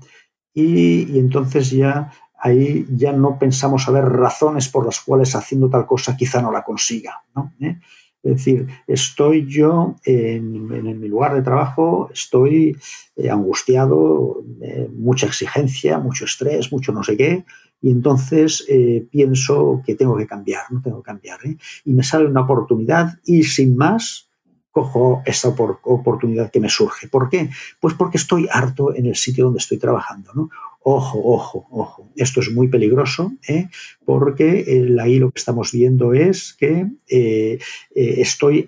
y, 0.55 1.11
y 1.11 1.19
entonces 1.19 1.69
ya 1.69 2.09
ahí 2.45 2.85
ya 2.91 3.11
no 3.11 3.39
pensamos 3.39 3.87
a 3.87 3.91
ver 3.91 4.05
razones 4.05 4.69
por 4.69 4.85
las 4.85 4.99
cuales 4.99 5.35
haciendo 5.35 5.67
tal 5.67 5.87
cosa 5.87 6.15
quizá 6.15 6.43
no 6.43 6.51
la 6.51 6.63
consiga. 6.63 7.23
¿Eh? 7.59 7.79
Es 8.21 8.37
decir, 8.37 8.67
estoy 8.85 9.47
yo 9.47 9.95
en, 10.03 10.99
mi 10.99 11.07
lugar 11.07 11.33
de 11.33 11.41
trabajo, 11.41 12.09
estoy 12.13 12.77
eh, 13.15 13.29
angustiado, 13.31 14.43
eh, 14.61 14.87
mucha 14.95 15.25
exigencia, 15.25 15.97
mucho 15.97 16.25
estrés, 16.25 16.71
mucho 16.71 16.91
no 16.91 17.03
sé 17.03 17.17
qué, 17.17 17.45
y 17.81 17.89
entonces 17.89 18.65
pienso 19.11 19.81
que 19.85 19.95
tengo 19.95 20.15
que 20.15 20.25
cambiar, 20.25 20.63
no 20.71 20.81
tengo 20.81 21.01
que 21.01 21.07
cambiar. 21.07 21.39
Y 21.83 21.93
me 21.93 22.03
sale 22.03 22.25
una 22.25 22.41
oportunidad 22.41 23.19
y 23.25 23.43
sin 23.43 23.75
más 23.75 24.29
cojo 24.71 25.21
esa 25.25 25.49
oportunidad 25.49 26.51
que 26.51 26.59
me 26.59 26.69
surge. 26.69 27.07
¿Por 27.07 27.29
qué? 27.29 27.49
Pues 27.79 27.93
porque 27.93 28.17
estoy 28.17 28.47
harto 28.51 28.93
en 28.93 29.05
el 29.05 29.15
sitio 29.15 29.45
donde 29.45 29.59
estoy 29.59 29.77
trabajando. 29.77 30.31
¿no? 30.33 30.49
Ojo, 30.87 31.19
ojo, 31.23 31.65
ojo. 31.71 32.11
Esto 32.15 32.41
es 32.41 32.51
muy 32.51 32.67
peligroso 32.67 33.33
¿eh? 33.47 33.69
porque 34.05 34.59
eh, 34.67 34.95
ahí 35.01 35.17
lo 35.17 35.31
que 35.31 35.39
estamos 35.39 35.71
viendo 35.71 36.13
es 36.13 36.53
que 36.53 36.85
eh, 37.09 37.57
estoy 37.95 38.67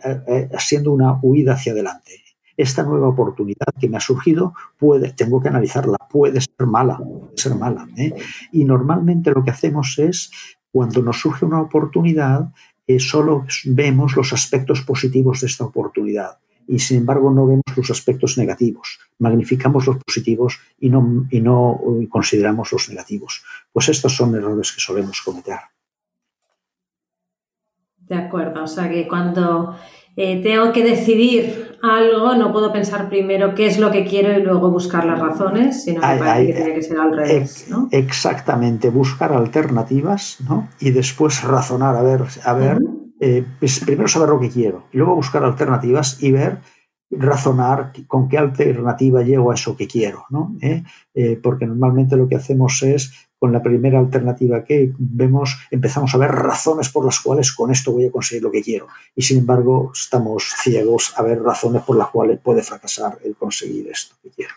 haciendo 0.51 0.93
una 0.93 1.19
huida 1.21 1.53
hacia 1.53 1.73
adelante. 1.73 2.23
Esta 2.57 2.81
nueva 2.81 3.09
oportunidad 3.09 3.67
que 3.79 3.87
me 3.87 3.97
ha 3.97 3.99
surgido 3.99 4.55
puede, 4.79 5.13
tengo 5.13 5.39
que 5.39 5.49
analizarla, 5.49 5.97
puede 6.09 6.41
ser 6.41 6.65
mala, 6.65 6.97
puede 6.97 7.37
ser 7.37 7.53
mala. 7.53 7.87
Y 8.51 8.65
normalmente 8.65 9.29
lo 9.29 9.43
que 9.43 9.51
hacemos 9.51 9.99
es, 9.99 10.31
cuando 10.71 11.03
nos 11.03 11.21
surge 11.21 11.45
una 11.45 11.61
oportunidad, 11.61 12.51
solo 12.97 13.45
vemos 13.65 14.15
los 14.15 14.33
aspectos 14.33 14.81
positivos 14.81 15.41
de 15.41 15.47
esta 15.47 15.65
oportunidad 15.65 16.39
y 16.67 16.79
sin 16.79 16.97
embargo 16.97 17.31
no 17.31 17.47
vemos 17.47 17.63
los 17.75 17.89
aspectos 17.89 18.37
negativos. 18.37 18.99
Magnificamos 19.19 19.87
los 19.87 19.97
positivos 19.97 20.59
y 20.79 20.89
no, 20.89 21.25
y 21.31 21.39
no 21.39 21.79
consideramos 22.09 22.71
los 22.71 22.89
negativos. 22.89 23.43
Pues 23.71 23.89
estos 23.89 24.15
son 24.15 24.35
errores 24.35 24.71
que 24.71 24.81
solemos 24.81 25.21
cometer. 25.21 25.59
De 27.99 28.15
acuerdo, 28.15 28.63
o 28.63 28.67
sea 28.67 28.89
que 28.89 29.07
cuando 29.07 29.75
eh, 30.15 30.41
tengo 30.41 30.71
que 30.71 30.83
decidir 30.83 31.77
algo, 31.83 32.35
no 32.35 32.51
puedo 32.51 32.71
pensar 32.71 33.09
primero 33.09 33.53
qué 33.53 33.67
es 33.67 33.77
lo 33.77 33.91
que 33.91 34.05
quiero 34.05 34.37
y 34.37 34.41
luego 34.41 34.71
buscar 34.71 35.05
las 35.05 35.19
razones, 35.19 35.83
sino 35.83 36.01
que 36.01 36.07
parece 36.07 36.47
que 36.47 36.53
tiene 36.53 36.73
que 36.73 36.83
ser 36.83 36.99
al 36.99 37.15
revés. 37.15 37.67
¿no? 37.69 37.89
Exactamente, 37.91 38.89
buscar 38.89 39.33
alternativas 39.33 40.37
¿no? 40.47 40.69
y 40.79 40.91
después 40.91 41.43
razonar, 41.43 41.95
a 41.95 42.01
ver, 42.01 42.21
a 42.43 42.53
ver 42.53 42.79
eh, 43.19 43.45
pues 43.59 43.79
primero 43.79 44.07
saber 44.07 44.29
lo 44.29 44.39
que 44.39 44.49
quiero, 44.49 44.85
y 44.91 44.97
luego 44.97 45.15
buscar 45.15 45.43
alternativas 45.43 46.21
y 46.21 46.31
ver, 46.31 46.59
razonar 47.09 47.93
con 48.05 48.27
qué 48.27 48.37
alternativa 48.37 49.23
llego 49.23 49.51
a 49.51 49.55
eso 49.55 49.77
que 49.77 49.87
quiero, 49.87 50.25
¿no? 50.29 50.55
¿Eh? 50.61 50.83
Eh, 51.13 51.39
porque 51.41 51.65
normalmente 51.65 52.17
lo 52.17 52.27
que 52.27 52.35
hacemos 52.35 52.83
es, 52.83 53.13
con 53.39 53.51
la 53.53 53.61
primera 53.61 53.99
alternativa 53.99 54.63
que 54.63 54.93
vemos, 54.97 55.57
empezamos 55.69 56.13
a 56.13 56.17
ver 56.17 56.31
razones 56.31 56.89
por 56.89 57.05
las 57.05 57.19
cuales 57.19 57.51
con 57.53 57.71
esto 57.71 57.91
voy 57.91 58.07
a 58.07 58.11
conseguir 58.11 58.43
lo 58.43 58.51
que 58.51 58.63
quiero. 58.63 58.87
Y 59.15 59.21
sin 59.21 59.39
embargo, 59.39 59.91
estamos 59.93 60.53
ciegos 60.57 61.13
a 61.15 61.21
ver 61.21 61.41
razones 61.41 61.83
por 61.83 61.97
las 61.97 62.09
cuales 62.09 62.39
puede 62.39 62.63
fracasar 62.63 63.19
el 63.23 63.35
conseguir 63.35 63.89
esto 63.89 64.15
que 64.23 64.31
quiero. 64.31 64.53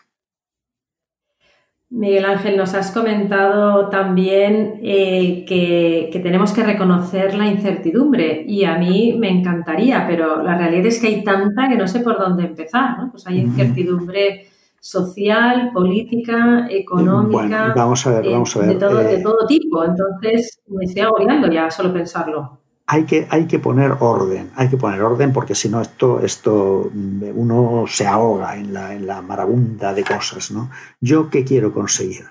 Miguel 1.90 2.24
Ángel, 2.24 2.56
nos 2.56 2.72
has 2.74 2.92
comentado 2.92 3.88
también 3.88 4.78
eh, 4.80 5.44
que, 5.44 6.20
tenemos 6.22 6.52
que 6.52 6.62
reconocer 6.62 7.34
la 7.34 7.48
incertidumbre 7.48 8.44
y 8.46 8.64
a 8.64 8.78
mí 8.78 9.16
me 9.18 9.28
encantaría, 9.28 10.06
pero 10.06 10.40
la 10.40 10.56
realidad 10.56 10.86
es 10.86 11.00
que 11.00 11.08
hay 11.08 11.24
tanta 11.24 11.68
que 11.68 11.76
no 11.76 11.88
sé 11.88 11.98
por 11.98 12.16
dónde 12.16 12.44
empezar, 12.44 12.96
¿no? 12.96 13.10
Pues 13.10 13.26
hay 13.26 13.40
incertidumbre 13.40 14.46
social, 14.78 15.72
política, 15.74 16.68
económica, 16.70 17.74
vamos 17.76 18.06
a 18.06 18.20
ver, 18.20 18.30
vamos 18.30 18.56
a 18.56 18.60
ver. 18.60 18.68
De, 18.68 18.74
todo, 18.76 18.96
de, 18.96 19.14
eh, 19.16 19.22
todo, 19.22 19.46
tipo. 19.48 19.84
Entonces 19.84 20.60
me 20.68 20.84
estoy 20.84 21.02
agobiando 21.02 21.50
ya 21.50 21.72
solo 21.72 21.92
pensarlo. 21.92 22.59
Hay 22.92 23.04
que, 23.04 23.28
hay 23.30 23.46
que 23.46 23.60
poner 23.60 23.92
orden, 24.00 24.50
hay 24.56 24.68
que 24.68 24.76
poner 24.76 25.00
orden 25.00 25.32
porque 25.32 25.54
si 25.54 25.68
no 25.68 25.80
esto, 25.80 26.18
esto 26.24 26.90
uno 26.92 27.84
se 27.86 28.04
ahoga 28.04 28.56
en 28.56 28.74
la, 28.74 28.92
en 28.92 29.06
la 29.06 29.22
marabunda 29.22 29.94
de 29.94 30.02
cosas. 30.02 30.50
¿no? 30.50 30.70
¿Yo 31.00 31.30
qué 31.30 31.44
quiero 31.44 31.72
conseguir? 31.72 32.24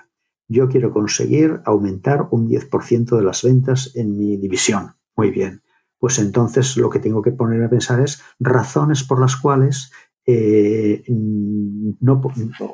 Yo 0.48 0.68
quiero 0.68 0.92
conseguir 0.92 1.62
aumentar 1.64 2.28
un 2.30 2.46
10% 2.46 3.16
de 3.16 3.22
las 3.22 3.42
ventas 3.42 3.92
en 3.94 4.18
mi 4.18 4.36
división. 4.36 4.96
Muy 5.16 5.30
bien. 5.30 5.62
Pues 5.98 6.18
entonces 6.18 6.76
lo 6.76 6.90
que 6.90 6.98
tengo 6.98 7.22
que 7.22 7.32
poner 7.32 7.64
a 7.64 7.70
pensar 7.70 7.98
es 8.00 8.22
razones 8.38 9.02
por 9.02 9.18
las 9.18 9.36
cuales 9.36 9.90
eh, 10.26 11.02
no, 12.00 12.20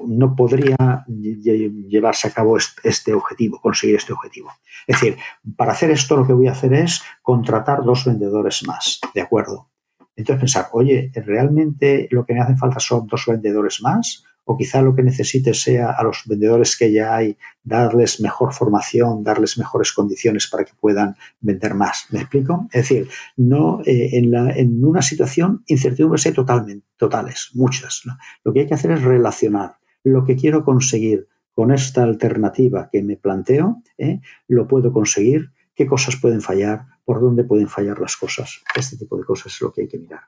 no, 0.06 0.36
podría 0.36 1.04
llevarse 1.08 2.28
a 2.28 2.32
cabo 2.32 2.56
este 2.56 3.14
objetivo, 3.14 3.60
conseguir 3.60 3.96
este 3.96 4.12
objetivo. 4.12 4.50
Es 4.86 5.00
decir, 5.00 5.16
para 5.56 5.72
hacer 5.72 5.90
esto 5.90 6.16
lo 6.16 6.26
que 6.26 6.32
voy 6.32 6.48
a 6.48 6.52
hacer 6.52 6.74
es 6.74 7.02
contratar 7.22 7.82
dos 7.82 8.04
vendedores 8.04 8.62
más, 8.66 9.00
¿de 9.14 9.20
acuerdo? 9.20 9.70
Entonces 10.16 10.40
pensar, 10.40 10.68
oye, 10.72 11.10
¿realmente 11.14 12.08
lo 12.10 12.24
que 12.24 12.34
me 12.34 12.40
hace 12.40 12.56
falta 12.56 12.80
son 12.80 13.06
dos 13.06 13.24
vendedores 13.26 13.80
más? 13.82 14.24
O 14.48 14.56
quizá 14.56 14.80
lo 14.80 14.94
que 14.94 15.02
necesite 15.02 15.52
sea 15.54 15.90
a 15.90 16.04
los 16.04 16.22
vendedores 16.24 16.76
que 16.76 16.92
ya 16.92 17.16
hay 17.16 17.36
darles 17.64 18.20
mejor 18.20 18.54
formación, 18.54 19.24
darles 19.24 19.58
mejores 19.58 19.92
condiciones 19.92 20.46
para 20.46 20.64
que 20.64 20.72
puedan 20.80 21.16
vender 21.40 21.74
más. 21.74 22.06
¿Me 22.10 22.20
explico? 22.20 22.68
Es 22.72 22.88
decir, 22.88 23.08
no 23.36 23.80
eh, 23.84 24.10
en, 24.12 24.30
la, 24.30 24.52
en, 24.52 24.84
una 24.84 25.02
situación 25.02 25.64
incertidumbres 25.66 26.26
hay 26.26 26.32
totalmente, 26.32 26.86
totales, 26.96 27.50
muchas. 27.54 28.02
Lo 28.44 28.52
que 28.52 28.60
hay 28.60 28.66
que 28.66 28.74
hacer 28.74 28.92
es 28.92 29.02
relacionar 29.02 29.78
lo 30.04 30.24
que 30.24 30.36
quiero 30.36 30.64
conseguir 30.64 31.26
con 31.52 31.72
esta 31.72 32.04
alternativa 32.04 32.88
que 32.92 33.02
me 33.02 33.16
planteo, 33.16 33.82
¿eh? 33.98 34.20
lo 34.46 34.68
puedo 34.68 34.92
conseguir, 34.92 35.50
qué 35.74 35.86
cosas 35.86 36.14
pueden 36.16 36.40
fallar, 36.40 36.86
por 37.04 37.20
dónde 37.20 37.42
pueden 37.42 37.66
fallar 37.66 37.98
las 37.98 38.16
cosas. 38.16 38.62
Este 38.76 38.96
tipo 38.96 39.16
de 39.16 39.24
cosas 39.24 39.54
es 39.54 39.60
lo 39.60 39.72
que 39.72 39.80
hay 39.82 39.88
que 39.88 39.98
mirar. 39.98 40.20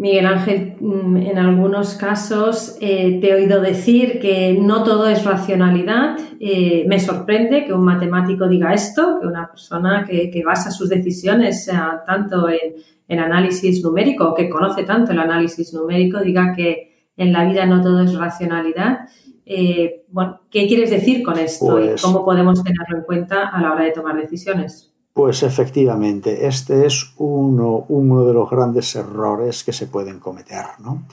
Miguel 0.00 0.24
Ángel, 0.24 0.76
mm, 0.80 1.16
en 1.18 1.38
algunos 1.38 1.92
casos 1.92 2.78
eh, 2.80 3.18
te 3.20 3.28
he 3.28 3.34
oído 3.34 3.60
decir 3.60 4.18
que 4.18 4.58
no 4.58 4.82
todo 4.82 5.06
es 5.06 5.26
racionalidad. 5.26 6.16
Eh, 6.40 6.86
me 6.88 6.98
sorprende 6.98 7.66
que 7.66 7.74
un 7.74 7.84
matemático 7.84 8.48
diga 8.48 8.72
esto, 8.72 9.18
que 9.20 9.26
una 9.26 9.50
persona 9.50 10.06
que, 10.08 10.42
basa 10.42 10.70
sus 10.70 10.88
decisiones 10.88 11.66
sea 11.66 12.02
tanto 12.06 12.48
en, 12.48 13.18
análisis 13.18 13.84
numérico, 13.84 14.32
que 14.34 14.48
conoce 14.48 14.84
tanto 14.84 15.12
el 15.12 15.18
análisis 15.18 15.74
numérico, 15.74 16.20
diga 16.20 16.54
que 16.56 17.10
en 17.18 17.34
la 17.34 17.44
vida 17.44 17.66
no 17.66 17.82
todo 17.82 18.02
es 18.02 18.14
racionalidad. 18.14 19.00
Eh, 19.44 20.06
bueno, 20.08 20.40
¿qué 20.50 20.66
quieres 20.66 20.88
decir 20.88 21.22
con 21.22 21.38
esto 21.38 21.78
y 21.78 21.88
pues 21.88 22.00
cómo 22.00 22.24
podemos 22.24 22.64
tenerlo 22.64 22.96
en 22.96 23.02
cuenta 23.02 23.48
a 23.48 23.60
la 23.60 23.72
hora 23.74 23.84
de 23.84 23.90
tomar 23.90 24.16
decisiones? 24.16 24.89
Pues 25.12 25.42
efectivamente, 25.42 26.46
este 26.46 26.86
es 26.86 27.12
uno, 27.16 27.84
de 27.88 28.32
los 28.32 28.48
grandes 28.48 28.94
errores 28.94 29.64
que 29.64 29.72
se 29.72 29.86
pueden 29.86 30.20
cometer. 30.20 30.64
¿no? 30.78 31.06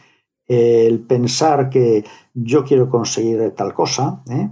El 0.48 1.00
pensar 1.00 1.70
que 1.70 2.06
yo 2.34 2.64
quiero 2.64 2.90
conseguir 2.90 3.52
tal 3.52 3.74
cosa, 3.74 4.24
¿eh? 4.30 4.50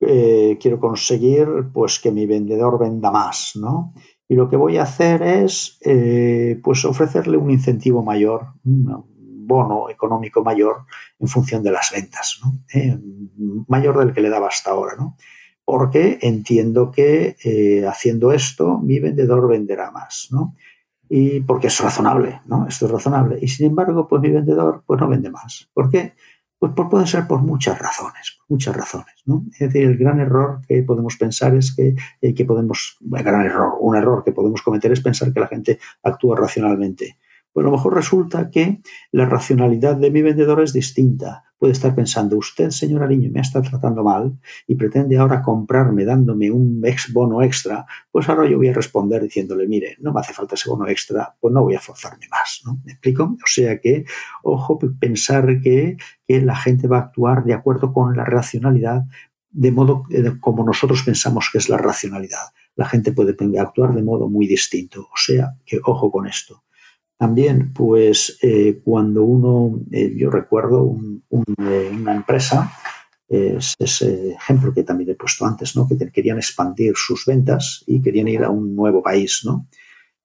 Eh, 0.00 0.58
quiero 0.60 0.78
conseguir 0.78 1.48
pues, 1.72 1.98
que 1.98 2.12
mi 2.12 2.26
vendedor 2.26 2.78
venda 2.78 3.10
más. 3.10 3.52
¿no? 3.56 3.92
Y 4.28 4.34
lo 4.34 4.48
que 4.48 4.56
voy 4.56 4.78
a 4.78 4.82
hacer 4.82 5.22
es 5.22 5.78
eh, 5.82 6.60
pues 6.62 6.84
ofrecerle 6.84 7.36
un 7.36 7.50
incentivo 7.50 8.02
mayor, 8.02 8.54
un 8.64 9.46
bono 9.46 9.88
económico 9.88 10.42
mayor 10.44 10.84
en 11.18 11.28
función 11.28 11.62
de 11.62 11.72
las 11.72 11.90
ventas, 11.92 12.40
¿no? 12.44 12.52
mayor 13.68 13.98
del 13.98 14.12
que 14.12 14.20
le 14.20 14.28
daba 14.28 14.48
hasta 14.48 14.70
ahora. 14.70 14.96
¿no? 14.96 15.16
Porque 15.68 16.18
entiendo 16.22 16.90
que 16.90 17.36
eh, 17.44 17.86
haciendo 17.86 18.32
esto 18.32 18.78
mi 18.78 19.00
vendedor 19.00 19.46
venderá 19.46 19.90
más, 19.90 20.28
¿no? 20.30 20.54
Y 21.10 21.40
porque 21.40 21.66
es 21.66 21.78
razonable, 21.78 22.40
¿no? 22.46 22.66
Esto 22.66 22.86
es 22.86 22.92
razonable. 22.92 23.38
Y 23.42 23.48
sin 23.48 23.66
embargo, 23.66 24.08
pues 24.08 24.22
mi 24.22 24.30
vendedor 24.30 24.82
pues 24.86 24.98
no 24.98 25.06
vende 25.06 25.28
más. 25.28 25.68
¿Por 25.74 25.90
qué? 25.90 26.14
Pues 26.58 26.72
puede 26.74 27.06
ser 27.06 27.26
por 27.26 27.42
muchas 27.42 27.78
razones, 27.78 28.38
muchas 28.48 28.74
razones, 28.74 29.14
¿no? 29.26 29.44
Es 29.52 29.58
decir, 29.58 29.82
el 29.82 29.98
gran 29.98 30.20
error 30.20 30.62
que 30.66 30.82
podemos 30.82 31.18
pensar 31.18 31.54
es 31.54 31.76
que, 31.76 31.94
eh, 32.22 32.32
que 32.32 32.46
podemos, 32.46 32.96
un 33.02 33.22
gran 33.22 33.44
error, 33.44 33.74
un 33.78 33.94
error 33.94 34.24
que 34.24 34.32
podemos 34.32 34.62
cometer 34.62 34.92
es 34.92 35.02
pensar 35.02 35.34
que 35.34 35.40
la 35.40 35.48
gente 35.48 35.78
actúa 36.02 36.34
racionalmente. 36.34 37.18
Pues 37.58 37.66
a 37.66 37.70
lo 37.70 37.76
mejor 37.76 37.96
resulta 37.96 38.50
que 38.52 38.82
la 39.10 39.26
racionalidad 39.26 39.96
de 39.96 40.12
mi 40.12 40.22
vendedor 40.22 40.62
es 40.62 40.72
distinta. 40.72 41.42
Puede 41.58 41.72
estar 41.72 41.92
pensando, 41.92 42.36
usted, 42.36 42.70
señor 42.70 43.02
Ariño, 43.02 43.32
me 43.32 43.40
está 43.40 43.60
tratando 43.62 44.04
mal 44.04 44.38
y 44.68 44.76
pretende 44.76 45.18
ahora 45.18 45.42
comprarme 45.42 46.04
dándome 46.04 46.52
un 46.52 46.80
ex 46.86 47.12
bono 47.12 47.42
extra, 47.42 47.84
pues 48.12 48.28
ahora 48.28 48.48
yo 48.48 48.58
voy 48.58 48.68
a 48.68 48.72
responder 48.72 49.22
diciéndole, 49.22 49.66
mire, 49.66 49.96
no 49.98 50.12
me 50.12 50.20
hace 50.20 50.34
falta 50.34 50.54
ese 50.54 50.70
bono 50.70 50.86
extra, 50.86 51.34
pues 51.40 51.52
no 51.52 51.64
voy 51.64 51.74
a 51.74 51.80
forzarme 51.80 52.28
más. 52.30 52.60
¿no? 52.64 52.80
¿Me 52.84 52.92
explico? 52.92 53.24
O 53.24 53.46
sea 53.46 53.80
que, 53.80 54.04
ojo, 54.44 54.78
pensar 55.00 55.60
que, 55.60 55.96
que 56.28 56.40
la 56.40 56.54
gente 56.54 56.86
va 56.86 56.98
a 56.98 57.02
actuar 57.06 57.42
de 57.42 57.54
acuerdo 57.54 57.92
con 57.92 58.16
la 58.16 58.24
racionalidad 58.24 59.02
de 59.50 59.72
modo 59.72 60.04
como 60.38 60.62
nosotros 60.62 61.02
pensamos 61.02 61.48
que 61.50 61.58
es 61.58 61.68
la 61.68 61.78
racionalidad. 61.78 62.52
La 62.76 62.86
gente 62.86 63.10
puede 63.10 63.34
actuar 63.58 63.94
de 63.96 64.02
modo 64.04 64.28
muy 64.28 64.46
distinto. 64.46 65.00
O 65.00 65.16
sea, 65.16 65.56
que 65.66 65.80
ojo 65.84 66.12
con 66.12 66.28
esto. 66.28 66.62
También, 67.18 67.72
pues, 67.72 68.38
eh, 68.42 68.80
cuando 68.84 69.24
uno, 69.24 69.80
eh, 69.90 70.14
yo 70.16 70.30
recuerdo 70.30 70.96
eh, 71.30 71.90
una 71.92 72.14
empresa, 72.14 72.72
es 73.28 73.74
ese 73.78 74.30
ejemplo 74.32 74.72
que 74.72 74.84
también 74.84 75.10
he 75.10 75.14
puesto 75.14 75.44
antes, 75.44 75.76
¿no? 75.76 75.86
que 75.86 75.98
querían 76.10 76.38
expandir 76.38 76.94
sus 76.96 77.26
ventas 77.26 77.84
y 77.86 78.00
querían 78.00 78.28
ir 78.28 78.42
a 78.42 78.48
un 78.50 78.74
nuevo 78.74 79.02
país, 79.02 79.42
¿no? 79.44 79.66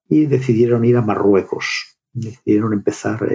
Y 0.08 0.26
decidieron 0.26 0.86
ir 0.86 0.96
a 0.96 1.02
Marruecos 1.02 1.94
decidieron 2.14 2.74
empezar, 2.74 3.28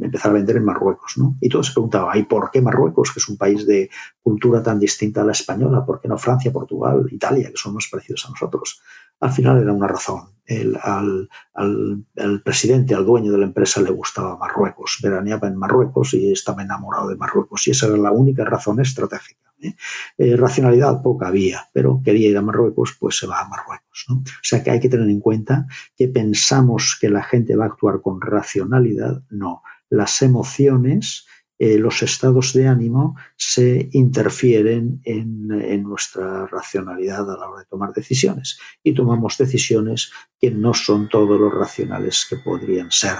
empezar 0.00 0.30
a 0.30 0.34
vender 0.34 0.56
en 0.56 0.64
Marruecos. 0.64 1.12
¿no? 1.18 1.36
Y 1.40 1.48
todos 1.48 1.66
se 1.66 1.74
preguntaban, 1.74 2.18
¿y 2.18 2.22
por 2.22 2.50
qué 2.50 2.62
Marruecos, 2.62 3.12
que 3.12 3.20
es 3.20 3.28
un 3.28 3.36
país 3.36 3.66
de 3.66 3.90
cultura 4.22 4.62
tan 4.62 4.80
distinta 4.80 5.20
a 5.20 5.24
la 5.24 5.32
española? 5.32 5.84
¿Por 5.84 6.00
qué 6.00 6.08
no 6.08 6.16
Francia, 6.16 6.50
Portugal, 6.50 7.06
Italia, 7.10 7.50
que 7.50 7.56
son 7.56 7.74
más 7.74 7.86
parecidos 7.90 8.24
a 8.26 8.30
nosotros? 8.30 8.80
Al 9.20 9.32
final 9.32 9.62
era 9.62 9.72
una 9.72 9.88
razón. 9.88 10.30
El, 10.46 10.78
al, 10.82 11.28
al, 11.54 12.42
presidente, 12.42 12.94
al 12.94 13.04
dueño 13.04 13.30
de 13.32 13.38
la 13.38 13.44
empresa 13.44 13.82
le 13.82 13.90
gustaba 13.90 14.38
Marruecos, 14.38 14.98
veraneaba 15.02 15.46
en 15.46 15.56
Marruecos 15.56 16.14
y 16.14 16.32
estaba 16.32 16.62
enamorado 16.62 17.08
de 17.08 17.16
Marruecos. 17.16 17.66
Y 17.66 17.72
esa 17.72 17.86
era 17.86 17.98
la 17.98 18.12
única 18.12 18.44
razón 18.44 18.80
estratégica. 18.80 19.52
¿eh? 19.60 19.74
Eh, 20.16 20.36
racionalidad 20.36 21.02
poca 21.02 21.28
había, 21.28 21.68
pero 21.72 22.00
quería 22.02 22.30
ir 22.30 22.38
a 22.38 22.42
Marruecos, 22.42 22.96
pues 22.98 23.18
se 23.18 23.26
va 23.26 23.40
a 23.40 23.48
Marruecos. 23.48 24.06
O 24.08 24.22
sea 24.42 24.62
que 24.62 24.70
hay 24.70 24.80
que 24.80 24.88
tener 24.88 25.08
en 25.08 25.20
cuenta 25.20 25.66
que 25.96 26.08
pensamos 26.08 26.96
que 27.00 27.10
la 27.10 27.22
gente 27.22 27.56
va 27.56 27.64
a 27.64 27.68
actuar 27.68 28.00
con 28.00 28.20
racionalidad, 28.20 29.22
no. 29.30 29.62
Las 29.90 30.22
emociones, 30.22 31.26
eh, 31.58 31.76
los 31.76 32.02
estados 32.02 32.52
de 32.52 32.68
ánimo 32.68 33.16
se 33.36 33.88
interfieren 33.92 35.00
en, 35.04 35.48
nuestra 35.82 36.46
racionalidad 36.46 37.28
a 37.30 37.36
la 37.36 37.48
hora 37.48 37.60
de 37.60 37.66
tomar 37.66 37.92
decisiones. 37.92 38.58
Y 38.82 38.94
tomamos 38.94 39.36
decisiones 39.38 40.12
que 40.40 40.50
no 40.52 40.72
son 40.72 41.08
todos 41.08 41.40
los 41.40 41.52
racionales 41.52 42.26
que 42.28 42.36
podrían 42.36 42.92
ser. 42.92 43.18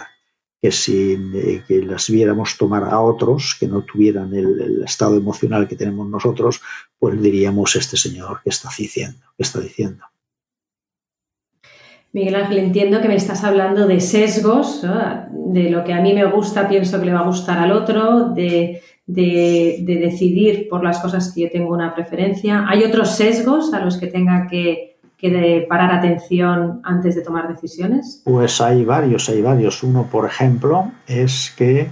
Que 0.62 0.70
si 0.70 1.16
eh, 1.34 1.64
que 1.66 1.82
las 1.82 2.10
viéramos 2.10 2.56
tomar 2.56 2.84
a 2.84 3.00
otros 3.00 3.56
que 3.58 3.66
no 3.66 3.82
tuvieran 3.82 4.32
el, 4.34 4.82
estado 4.84 5.16
emocional 5.16 5.66
que 5.66 5.76
tenemos 5.76 6.08
nosotros, 6.08 6.60
pues 6.98 7.20
diríamos 7.20 7.74
este 7.74 7.96
señor 7.96 8.40
que 8.44 8.50
diciendo, 8.76 9.18
que 9.36 9.42
está 9.42 9.60
diciendo. 9.60 10.04
Miguel 12.12 12.36
Ángel, 12.36 12.58
entiendo 12.58 13.00
que 13.00 13.08
me 13.08 13.16
estás 13.16 13.44
hablando 13.44 13.86
de 13.86 14.00
sesgos, 14.00 14.82
de 15.32 15.70
lo 15.70 15.84
que 15.84 15.92
a 15.92 16.00
mí 16.00 16.14
me 16.14 16.24
gusta, 16.24 16.68
pienso 16.68 16.98
que 16.98 17.06
le 17.06 17.12
va 17.12 17.20
a 17.20 17.26
gustar 17.26 17.58
al 17.58 17.72
otro, 17.72 18.30
de, 18.30 18.80
de, 19.06 19.84
decidir 20.00 20.68
por 20.68 20.84
las 20.84 21.00
cosas 21.00 21.32
que 21.32 21.42
yo 21.42 21.50
tengo 21.50 21.72
una 21.72 21.94
preferencia. 21.94 22.66
¿Hay 22.68 22.84
otros 22.84 23.10
sesgos 23.10 23.72
a 23.74 23.80
los 23.80 23.98
que 23.98 24.06
tenga 24.06 24.46
que, 24.46 24.98
que 25.16 25.30
de 25.30 25.66
parar 25.68 25.92
atención 25.92 26.80
antes 26.84 27.14
de 27.14 27.22
tomar 27.22 27.48
decisiones? 27.48 28.22
Pues 28.24 28.60
hay 28.60 28.84
varios, 28.84 29.28
hay 29.28 29.42
varios. 29.42 29.82
Uno, 29.82 30.08
por 30.10 30.26
ejemplo, 30.26 30.92
es 31.06 31.54
que 31.56 31.88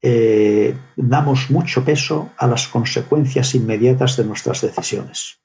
eh, 0.00 0.76
damos 0.96 1.50
mucho 1.50 1.84
peso 1.84 2.30
a 2.38 2.46
las 2.46 2.68
consecuencias 2.68 3.54
inmediatas 3.54 4.16
de 4.16 4.24
nuestras 4.24 4.60
decisiones. 4.60 5.40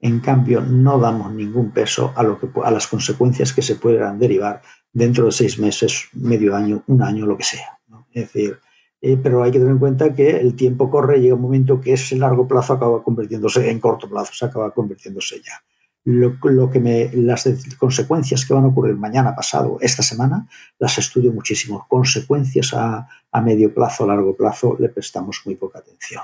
En 0.00 0.20
cambio, 0.20 0.60
no 0.60 0.98
damos 0.98 1.32
ningún 1.32 1.70
peso 1.70 2.12
a, 2.14 2.22
lo 2.22 2.38
que, 2.38 2.48
a 2.62 2.70
las 2.70 2.86
consecuencias 2.86 3.52
que 3.52 3.62
se 3.62 3.76
puedan 3.76 4.18
derivar 4.18 4.62
dentro 4.92 5.26
de 5.26 5.32
seis 5.32 5.58
meses, 5.58 6.08
medio 6.12 6.54
año, 6.54 6.82
un 6.86 7.02
año, 7.02 7.26
lo 7.26 7.36
que 7.36 7.44
sea. 7.44 7.78
Es 8.12 8.32
decir, 8.32 8.58
eh, 9.00 9.18
pero 9.22 9.42
hay 9.42 9.50
que 9.50 9.58
tener 9.58 9.72
en 9.72 9.78
cuenta 9.78 10.14
que 10.14 10.30
el 10.30 10.54
tiempo 10.54 10.90
corre 10.90 11.20
llega 11.20 11.34
un 11.34 11.42
momento 11.42 11.80
que 11.80 11.92
ese 11.92 12.16
largo 12.16 12.46
plazo 12.46 12.74
acaba 12.74 13.02
convirtiéndose 13.02 13.70
en 13.70 13.80
corto 13.80 14.08
plazo, 14.08 14.32
se 14.32 14.44
acaba 14.46 14.70
convirtiéndose 14.72 15.40
ya 15.42 15.62
lo, 16.06 16.70
que 16.70 16.78
me, 16.78 17.10
las 17.14 17.48
consecuencias 17.78 18.46
que 18.46 18.54
van 18.54 18.64
a 18.64 18.68
ocurrir 18.68 18.94
mañana, 18.94 19.34
pasado, 19.34 19.78
esta 19.80 20.04
semana, 20.04 20.46
las 20.78 20.98
estudio 20.98 21.32
muchísimo. 21.32 21.84
Consecuencias 21.88 22.72
a, 22.74 23.08
a 23.32 23.40
medio 23.40 23.74
plazo, 23.74 24.04
a 24.04 24.06
largo 24.06 24.36
plazo, 24.36 24.76
le 24.78 24.88
prestamos 24.88 25.42
muy 25.44 25.56
poca 25.56 25.80
atención. 25.80 26.22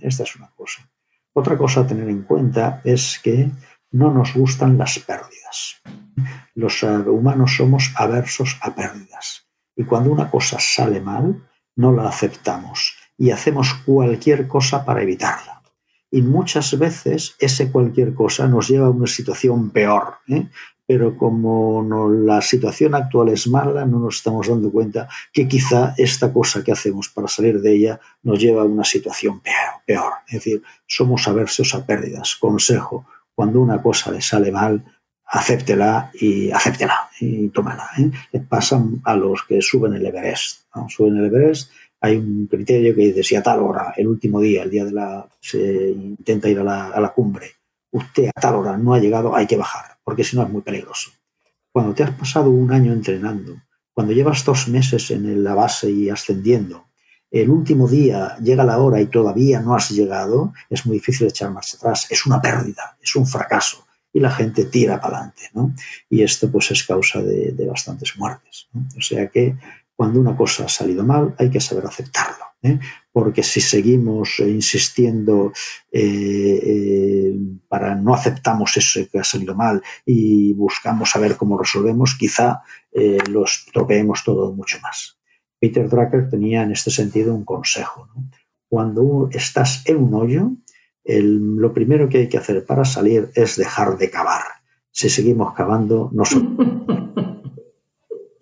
Esta 0.00 0.24
es 0.24 0.34
una 0.34 0.50
cosa. 0.56 0.82
Otra 1.40 1.56
cosa 1.56 1.80
a 1.80 1.86
tener 1.86 2.06
en 2.10 2.20
cuenta 2.24 2.82
es 2.84 3.18
que 3.24 3.50
no 3.92 4.12
nos 4.12 4.34
gustan 4.34 4.76
las 4.76 4.98
pérdidas. 4.98 5.80
Los 6.54 6.82
eh, 6.82 6.86
humanos 6.86 7.54
somos 7.56 7.94
aversos 7.96 8.58
a 8.60 8.74
pérdidas. 8.74 9.48
Y 9.74 9.84
cuando 9.84 10.10
una 10.12 10.30
cosa 10.30 10.58
sale 10.60 11.00
mal, 11.00 11.48
no 11.76 11.92
la 11.92 12.06
aceptamos 12.10 12.94
y 13.16 13.30
hacemos 13.30 13.72
cualquier 13.86 14.48
cosa 14.48 14.84
para 14.84 15.00
evitarla. 15.00 15.62
Y 16.10 16.20
muchas 16.20 16.78
veces 16.78 17.36
ese 17.38 17.72
cualquier 17.72 18.12
cosa 18.12 18.46
nos 18.46 18.68
lleva 18.68 18.88
a 18.88 18.90
una 18.90 19.06
situación 19.06 19.70
peor. 19.70 20.16
¿eh? 20.28 20.46
Pero 20.90 21.16
como 21.16 21.86
la 22.10 22.42
situación 22.42 22.96
actual 22.96 23.28
es 23.28 23.46
mala, 23.46 23.86
no 23.86 24.00
nos 24.00 24.16
estamos 24.16 24.48
dando 24.48 24.72
cuenta 24.72 25.08
que 25.32 25.46
quizá 25.46 25.94
esta 25.96 26.32
cosa 26.32 26.64
que 26.64 26.72
hacemos 26.72 27.08
para 27.08 27.28
salir 27.28 27.60
de 27.60 27.72
ella 27.76 28.00
nos 28.24 28.40
lleva 28.40 28.62
a 28.62 28.64
una 28.64 28.82
situación 28.82 29.40
peor. 29.86 30.14
Es 30.26 30.32
decir, 30.32 30.64
somos 30.88 31.28
aversos 31.28 31.76
a 31.76 31.86
pérdidas. 31.86 32.34
Consejo, 32.34 33.06
cuando 33.36 33.60
una 33.60 33.80
cosa 33.80 34.10
le 34.10 34.20
sale 34.20 34.50
mal, 34.50 34.84
acéptela 35.26 36.10
y 36.12 36.50
acéptela 36.50 37.08
y 37.20 37.50
tómala. 37.50 37.88
¿eh? 37.96 38.40
Pasan 38.48 39.00
a 39.04 39.14
los 39.14 39.44
que 39.44 39.62
suben 39.62 39.94
el 39.94 40.04
Everest. 40.04 40.62
Suben 40.88 41.18
el 41.18 41.26
Everest, 41.26 41.70
hay 42.00 42.16
un 42.16 42.48
criterio 42.50 42.96
que 42.96 43.02
dice 43.02 43.22
si 43.22 43.36
a 43.36 43.44
tal 43.44 43.60
hora, 43.60 43.94
el 43.96 44.08
último 44.08 44.40
día, 44.40 44.64
el 44.64 44.70
día 44.70 44.84
de 44.84 44.92
la 44.92 45.28
se 45.38 45.90
intenta 45.90 46.48
ir 46.48 46.58
a 46.58 46.64
la, 46.64 46.88
a 46.88 47.00
la 47.00 47.10
cumbre, 47.10 47.46
usted 47.92 48.28
a 48.34 48.40
tal 48.40 48.56
hora 48.56 48.76
no 48.76 48.92
ha 48.92 48.98
llegado, 48.98 49.36
hay 49.36 49.46
que 49.46 49.56
bajar, 49.56 49.99
porque 50.10 50.24
si 50.24 50.34
no 50.34 50.42
es 50.42 50.50
muy 50.50 50.62
peligroso. 50.62 51.12
Cuando 51.70 51.94
te 51.94 52.02
has 52.02 52.10
pasado 52.10 52.50
un 52.50 52.72
año 52.72 52.92
entrenando, 52.92 53.62
cuando 53.92 54.12
llevas 54.12 54.44
dos 54.44 54.66
meses 54.66 55.08
en 55.12 55.44
la 55.44 55.54
base 55.54 55.88
y 55.88 56.10
ascendiendo, 56.10 56.88
el 57.30 57.48
último 57.48 57.86
día 57.86 58.36
llega 58.42 58.64
la 58.64 58.78
hora 58.78 59.00
y 59.00 59.06
todavía 59.06 59.60
no 59.60 59.72
has 59.72 59.88
llegado, 59.90 60.52
es 60.68 60.84
muy 60.84 60.96
difícil 60.96 61.28
echar 61.28 61.52
marcha 61.52 61.76
atrás. 61.76 62.08
Es 62.10 62.26
una 62.26 62.42
pérdida, 62.42 62.98
es 63.00 63.14
un 63.14 63.24
fracaso. 63.24 63.86
Y 64.12 64.18
la 64.18 64.32
gente 64.32 64.64
tira 64.64 65.00
para 65.00 65.18
adelante. 65.18 65.42
¿no? 65.54 65.76
Y 66.08 66.22
esto 66.22 66.50
pues 66.50 66.72
es 66.72 66.82
causa 66.82 67.22
de, 67.22 67.66
bastantes 67.68 68.16
muertes. 68.16 68.66
O 68.98 69.00
sea 69.00 69.28
que 69.28 69.54
cuando 69.94 70.18
una 70.18 70.36
cosa 70.36 70.64
ha 70.64 70.68
salido 70.68 71.04
mal 71.04 71.36
hay 71.38 71.50
que 71.50 71.60
saber 71.60 71.86
aceptarlo. 71.86 72.46
¿Eh? 72.62 72.78
Porque 73.12 73.42
si 73.42 73.60
seguimos 73.60 74.38
insistiendo 74.40 75.52
eh, 75.90 76.60
eh, 76.62 77.34
para 77.68 77.94
no 77.94 78.14
aceptamos 78.14 78.76
eso 78.76 79.00
que 79.10 79.18
ha 79.18 79.24
salido 79.24 79.54
mal 79.54 79.82
y 80.04 80.52
buscamos 80.54 81.10
saber 81.10 81.36
cómo 81.36 81.58
resolvemos, 81.58 82.16
quizá 82.18 82.62
lo 83.28 83.44
estropeemos 83.44 84.24
todo 84.24 84.52
mucho 84.52 84.78
más. 84.82 85.16
Peter 85.60 85.88
Drucker 85.88 86.28
tenía 86.28 86.62
en 86.62 86.72
este 86.72 86.90
sentido 86.90 87.34
un 87.34 87.44
consejo. 87.44 88.08
Cuando 88.68 89.28
estás 89.32 89.82
en 89.86 89.98
un 89.98 90.14
hoyo, 90.14 90.52
lo 91.04 91.72
primero 91.72 92.08
que 92.08 92.18
hay 92.18 92.28
que 92.28 92.38
hacer 92.38 92.64
para 92.64 92.84
salir 92.84 93.30
es 93.34 93.56
dejar 93.56 93.96
de 93.96 94.10
cavar. 94.10 94.42
Si 94.90 95.08
seguimos 95.08 95.54
cavando, 95.54 96.10
no 96.12 96.24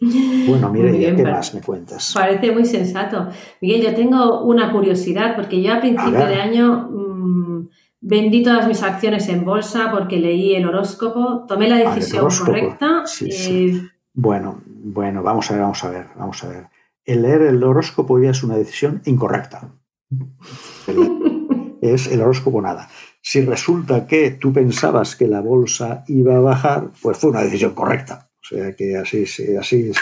Bueno, 0.01 0.71
mire, 0.71 1.15
¿qué 1.17 1.23
más 1.23 1.55
me 1.55 1.61
cuentas? 1.61 2.13
Parece 2.15 2.53
muy 2.53 2.65
sensato. 2.65 3.29
Miguel, 3.61 3.83
yo 3.83 3.95
tengo 3.95 4.43
una 4.45 4.71
curiosidad, 4.73 5.35
porque 5.35 5.61
yo 5.63 5.75
a 5.75 5.81
principio 5.81 6.27
de 6.27 6.37
año 6.37 6.89
mm, 6.91 7.69
vendí 8.01 8.43
todas 8.43 8.69
mis 8.69 8.83
acciones 8.83 9.29
en 9.29 9.45
bolsa 9.45 9.91
porque 9.91 10.19
leí 10.19 10.55
el 10.55 10.67
horóscopo, 10.67 11.45
tomé 11.49 11.69
la 11.69 11.77
ah, 11.77 11.95
decisión 11.95 12.29
correcta. 12.45 13.05
Eh, 13.23 13.81
bueno, 14.15 14.61
bueno, 14.67 15.23
vamos 15.23 15.51
a 15.51 15.55
ver, 15.55 15.63
vamos 15.63 15.85
a 15.85 15.91
ver, 15.91 16.07
vamos 16.17 16.45
a 16.45 16.49
ver 16.49 16.79
el 17.09 17.23
leer 17.23 17.41
el 17.43 17.65
horóscopo 17.65 18.21
ya 18.21 18.31
es 18.31 18.45
una 18.45 18.57
decisión 18.57 19.01
incorrecta. 19.07 19.73
es 21.81 22.07
el 22.07 22.21
horóscopo 22.21 22.61
nada. 22.61 22.89
Si 23.23 23.41
resulta 23.41 24.07
que 24.07 24.33
tú 24.33 24.53
pensabas 24.53 25.17
que 25.17 25.27
la 25.27 25.41
bolsa 25.41 26.05
iba 26.07 26.37
a 26.37 26.41
bajar, 26.41 26.91
pues 27.01 27.17
fue 27.17 27.31
una 27.31 27.43
decisión 27.43 27.75
correcta. 27.75 28.28
O 28.51 28.57
sea 28.57 28.75
que 28.75 28.97
así, 28.97 29.25
así 29.59 29.93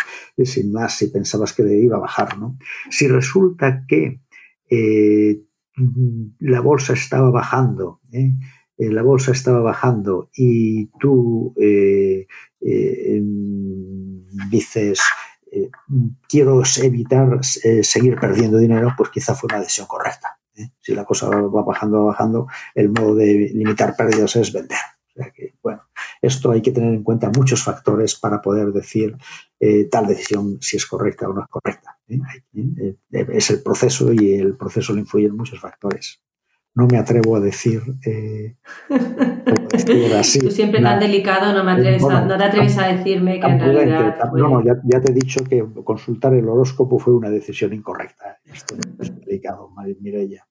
sin 0.44 0.72
más, 0.72 0.96
si 0.96 1.08
pensabas 1.08 1.52
que 1.52 1.62
iba 1.62 1.96
a 1.96 2.00
bajar. 2.00 2.38
¿no? 2.38 2.58
Si 2.90 3.08
resulta 3.08 3.84
que 3.88 4.20
eh, 4.70 5.42
la 6.40 6.60
bolsa 6.60 6.92
estaba 6.92 7.30
bajando, 7.30 8.00
¿eh? 8.12 8.32
Eh, 8.78 8.90
la 8.90 9.02
bolsa 9.02 9.32
estaba 9.32 9.60
bajando 9.60 10.28
y 10.36 10.86
tú 11.00 11.54
dices, 14.50 15.00
eh, 15.50 15.70
quiero 16.28 16.62
evitar 16.82 17.42
seguir 17.42 18.16
perdiendo 18.16 18.58
dinero, 18.58 18.92
pues 18.96 19.10
quizá 19.10 19.34
fue 19.34 19.48
una 19.48 19.60
decisión 19.60 19.86
correcta. 19.86 20.38
Si 20.80 20.94
la 20.94 21.04
cosa 21.04 21.28
va 21.28 21.62
bajando, 21.62 22.00
va 22.00 22.06
bajando, 22.06 22.46
el 22.74 22.88
modo 22.90 23.14
de 23.14 23.50
limitar 23.54 23.94
pérdidas 23.96 24.36
es 24.36 24.52
vender. 24.52 24.78
bueno, 25.14 25.55
esto 26.20 26.50
hay 26.50 26.62
que 26.62 26.72
tener 26.72 26.94
en 26.94 27.02
cuenta 27.02 27.30
muchos 27.36 27.62
factores 27.62 28.14
para 28.14 28.40
poder 28.40 28.72
decir 28.72 29.16
tal 29.90 30.06
decisión 30.06 30.58
si 30.60 30.76
es 30.76 30.86
correcta 30.86 31.28
o 31.28 31.32
no 31.32 31.42
es 31.42 31.48
correcta. 31.48 31.98
es 33.10 33.50
el 33.50 33.62
proceso 33.62 34.12
y 34.12 34.34
el 34.34 34.56
proceso 34.56 34.92
le 34.92 35.00
influyen 35.00 35.36
muchos 35.36 35.60
factores 35.60 36.20
no 36.76 36.86
me 36.86 36.98
atrevo 36.98 37.36
a 37.36 37.40
decir, 37.40 37.80
eh, 38.04 38.54
así. 40.18 40.40
Tú 40.40 40.50
siempre 40.50 40.82
tan 40.82 41.00
delicado, 41.00 41.54
no, 41.54 41.64
me 41.64 41.72
atreves 41.72 42.02
no 42.02 42.36
te 42.36 42.44
atreves 42.44 42.76
a 42.76 42.88
decirme 42.88 43.40
que 43.40 43.46
en 43.46 43.58
realidad... 43.58 44.30
No, 44.34 44.60
no, 44.60 44.62
ya, 44.62 45.00
te 45.00 45.10
he 45.10 45.14
dicho 45.14 45.42
que 45.42 45.64
consultar 45.82 46.34
el 46.34 46.46
horóscopo 46.46 46.98
fue 46.98 47.14
una 47.14 47.30
decisión 47.30 47.72
incorrecta. 47.72 48.38
Esto 48.44 48.76
es 49.00 49.20
delicado, 49.20 49.70
Mireya. 50.00 50.46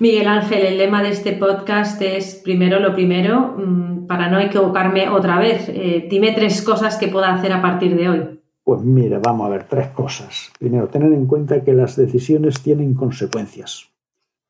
Miguel 0.00 0.26
Ángel, 0.26 0.64
el 0.66 0.78
lema 0.78 1.02
de 1.02 1.10
este 1.10 1.32
podcast 1.34 2.02
es 2.02 2.34
primero 2.34 2.80
lo 2.80 2.94
primero, 2.94 3.54
mm, 3.56 4.06
para 4.06 4.28
no 4.28 4.40
equivocarme 4.40 5.08
otra 5.08 5.38
vez. 5.38 5.68
Eh, 5.68 6.08
dime 6.10 6.32
tres 6.32 6.62
cosas 6.62 6.96
que 6.96 7.08
pueda 7.08 7.32
hacer 7.32 7.52
a 7.52 7.62
partir 7.62 7.96
de 7.96 8.08
hoy. 8.08 8.40
Pues 8.64 8.82
mira, 8.82 9.20
vamos 9.22 9.46
a 9.46 9.50
ver, 9.50 9.64
tres 9.64 9.88
cosas. 9.88 10.50
Primero, 10.58 10.88
tener 10.88 11.12
en 11.12 11.26
cuenta 11.26 11.62
que 11.62 11.74
las 11.74 11.96
decisiones 11.96 12.60
tienen 12.62 12.94
consecuencias. 12.94 13.90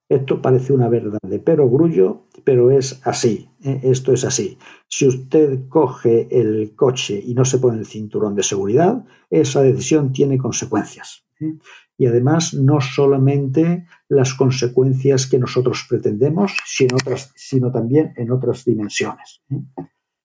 Esto 0.08 0.40
parece 0.40 0.72
una 0.72 0.88
verdad 0.88 1.18
de 1.26 1.38
pero 1.38 1.68
grullo, 1.68 2.22
pero 2.44 2.70
es 2.70 3.00
así. 3.04 3.48
¿eh? 3.64 3.80
Esto 3.82 4.12
es 4.12 4.24
así. 4.24 4.58
Si 4.88 5.06
usted 5.06 5.68
coge 5.68 6.28
el 6.30 6.74
coche 6.76 7.20
y 7.24 7.34
no 7.34 7.44
se 7.44 7.58
pone 7.58 7.78
el 7.78 7.86
cinturón 7.86 8.34
de 8.34 8.42
seguridad, 8.42 9.04
esa 9.30 9.62
decisión 9.62 10.12
tiene 10.12 10.38
consecuencias. 10.38 11.24
¿eh? 11.40 11.54
Y 11.96 12.06
además, 12.06 12.54
no 12.54 12.80
solamente 12.80 13.86
las 14.08 14.34
consecuencias 14.34 15.26
que 15.26 15.38
nosotros 15.38 15.86
pretendemos, 15.88 16.56
sino, 16.66 17.70
también 17.70 18.12
en 18.16 18.30
otras 18.32 18.64
dimensiones. 18.64 19.42
¿eh? 19.50 19.62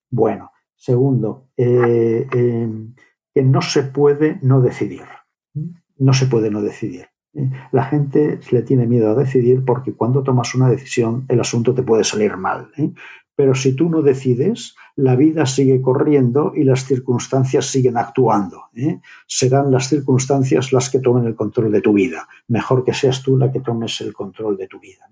Bueno, 0.09 0.51
segundo, 0.75 1.49
que 1.55 3.43
no 3.43 3.61
se 3.61 3.83
puede 3.83 4.39
no 4.41 4.61
decidir. 4.61 5.03
No 5.97 6.13
se 6.13 6.25
puede 6.25 6.49
no 6.49 6.61
decidir. 6.61 7.07
La 7.71 7.83
gente 7.83 8.39
le 8.51 8.63
tiene 8.63 8.87
miedo 8.87 9.11
a 9.11 9.15
decidir 9.15 9.63
porque 9.63 9.93
cuando 9.93 10.23
tomas 10.23 10.55
una 10.55 10.69
decisión 10.69 11.25
el 11.27 11.39
asunto 11.39 11.75
te 11.75 11.83
puede 11.83 12.03
salir 12.03 12.35
mal. 12.37 12.71
¿eh? 12.77 12.91
Pero 13.39 13.55
si 13.55 13.73
tú 13.73 13.89
no 13.89 14.01
decides, 14.01 14.75
la 14.97 15.15
vida 15.15 15.45
sigue 15.45 15.81
corriendo 15.81 16.51
y 16.53 16.65
las 16.65 16.83
circunstancias 16.83 17.67
siguen 17.67 17.95
actuando. 17.95 18.65
¿eh? 18.75 18.99
Serán 19.27 19.71
las 19.71 19.87
circunstancias 19.87 20.73
las 20.73 20.89
que 20.89 20.99
tomen 20.99 21.23
el 21.23 21.35
control 21.35 21.71
de 21.71 21.79
tu 21.79 21.93
vida. 21.93 22.27
Mejor 22.49 22.83
que 22.83 22.93
seas 22.93 23.23
tú 23.23 23.37
la 23.37 23.49
que 23.49 23.61
tomes 23.61 24.01
el 24.01 24.11
control 24.11 24.57
de 24.57 24.67
tu 24.67 24.81
vida. 24.81 25.07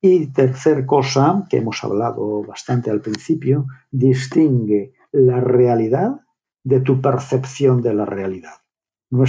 Y 0.00 0.26
tercer 0.32 0.86
cosa, 0.86 1.46
que 1.48 1.58
hemos 1.58 1.84
hablado 1.84 2.42
bastante 2.42 2.90
al 2.90 3.00
principio, 3.00 3.66
distingue 3.92 4.94
la 5.12 5.38
realidad 5.40 6.22
de 6.64 6.80
tu 6.80 7.00
percepción 7.00 7.80
de 7.80 7.94
la 7.94 8.06
realidad 8.06 8.54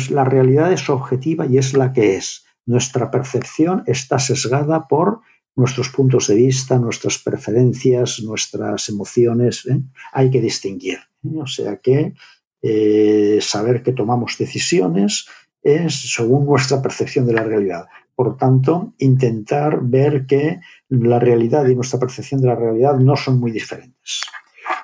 la 0.10 0.24
realidad 0.24 0.74
es 0.74 0.90
objetiva 0.90 1.46
y 1.46 1.60
es 1.60 1.76
la 1.76 1.94
que 1.94 2.16
es. 2.16 2.48
Nuestra 2.66 3.12
percepción 3.12 3.84
está 3.86 4.18
sesgada 4.18 4.88
por 4.88 5.22
nuestros 5.58 5.90
puntos 5.90 6.28
de 6.28 6.36
vista, 6.36 6.78
nuestras 6.78 7.18
preferencias, 7.18 8.22
nuestras 8.22 8.88
emociones. 8.90 9.66
¿eh? 9.66 9.82
Hay 10.14 10.30
que 10.30 10.40
distinguir. 10.40 11.00
¿eh? 11.24 11.40
O 11.42 11.48
sea 11.48 11.78
que 11.78 12.14
eh, 12.62 13.40
saber 13.42 13.82
que 13.82 13.92
tomamos 13.92 14.38
decisiones 14.38 15.28
es 15.62 16.14
según 16.14 16.46
nuestra 16.46 16.82
percepción 16.82 17.26
de 17.26 17.34
la 17.34 17.44
realidad. 17.44 17.88
Por 18.16 18.38
tanto, 18.38 18.94
intentar 19.00 19.82
ver 19.82 20.26
que 20.28 20.60
la 20.90 21.20
realidad 21.20 21.68
y 21.68 21.76
nuestra 21.76 22.00
percepción 22.00 22.40
de 22.40 22.48
la 22.48 22.56
realidad 22.56 22.98
no 23.00 23.16
son 23.16 23.40
muy 23.40 23.52
diferentes. 23.52 24.22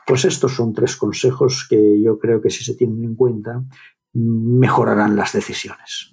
Pues 0.06 0.26
estos 0.26 0.54
son 0.54 0.74
tres 0.74 0.96
consejos 0.96 1.68
que 1.70 2.02
yo 2.02 2.18
creo 2.20 2.42
que 2.42 2.50
si 2.50 2.64
se 2.64 2.76
tienen 2.76 3.04
en 3.04 3.16
cuenta 3.16 3.64
mejorarán 4.14 5.16
las 5.16 5.34
decisiones. 5.34 6.13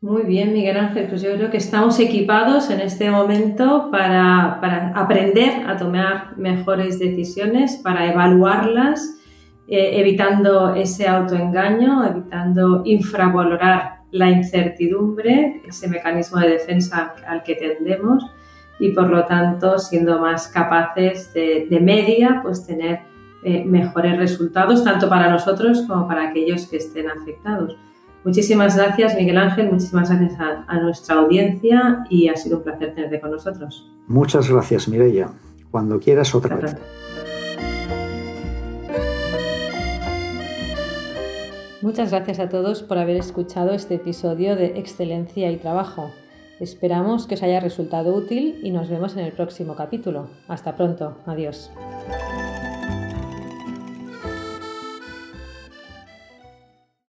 Muy 0.00 0.22
bien, 0.22 0.52
Miguel 0.52 0.76
Ángel, 0.76 1.08
pues 1.08 1.22
yo 1.22 1.34
creo 1.34 1.50
que 1.50 1.56
estamos 1.56 1.98
equipados 1.98 2.70
en 2.70 2.78
este 2.80 3.10
momento 3.10 3.88
para, 3.90 4.60
aprender 4.94 5.68
a 5.68 5.76
tomar 5.76 6.38
mejores 6.38 7.00
decisiones, 7.00 7.78
para 7.78 8.06
evaluarlas, 8.06 9.18
eh, 9.66 9.98
evitando 9.98 10.72
ese 10.72 11.08
autoengaño, 11.08 12.04
evitando 12.06 12.82
infravalorar 12.84 14.02
la 14.12 14.30
incertidumbre, 14.30 15.62
ese 15.66 15.88
mecanismo 15.88 16.38
de 16.38 16.50
defensa 16.50 17.16
al 17.26 17.42
que 17.42 17.56
tendemos 17.56 18.24
y 18.78 18.90
por 18.92 19.10
lo 19.10 19.24
tanto 19.24 19.80
siendo 19.80 20.20
más 20.20 20.46
capaces 20.46 21.34
de, 21.34 21.66
media 21.82 22.38
pues 22.40 22.64
tener 22.64 23.00
eh, 23.42 23.64
mejores 23.64 24.16
resultados 24.16 24.84
tanto 24.84 25.08
para 25.08 25.28
nosotros 25.28 25.82
como 25.88 26.06
para 26.06 26.28
aquellos 26.28 26.68
que 26.68 26.76
estén 26.76 27.10
afectados. 27.10 27.76
Muchísimas 28.24 28.76
gracias 28.76 29.14
Miguel 29.14 29.38
Ángel, 29.38 29.70
muchísimas 29.70 30.10
gracias 30.10 30.38
a, 30.40 30.80
nuestra 30.80 31.16
audiencia 31.16 32.04
y 32.10 32.28
ha 32.28 32.36
sido 32.36 32.58
un 32.58 32.64
placer 32.64 32.94
tenerte 32.94 33.20
con 33.20 33.30
nosotros. 33.30 33.90
Muchas 34.06 34.50
gracias 34.50 34.88
Mireia. 34.88 35.30
Cuando 35.70 36.00
quieras 36.00 36.34
otra 36.34 36.56
vez. 36.56 36.76
Muchas 41.80 42.10
gracias 42.10 42.40
a 42.40 42.48
todos 42.48 42.82
por 42.82 42.98
haber 42.98 43.16
escuchado 43.16 43.72
este 43.72 43.94
episodio 43.94 44.56
de 44.56 44.78
Excelencia 44.78 45.50
y 45.50 45.56
Trabajo. 45.56 46.10
Esperamos 46.60 47.26
que 47.26 47.34
os 47.34 47.42
haya 47.42 47.60
resultado 47.60 48.14
útil 48.14 48.58
y 48.62 48.72
nos 48.72 48.88
vemos 48.88 49.16
en 49.16 49.20
el 49.20 49.32
próximo 49.32 49.76
capítulo. 49.76 50.28
Hasta 50.48 50.74
pronto. 50.74 51.18
Adiós. 51.24 51.70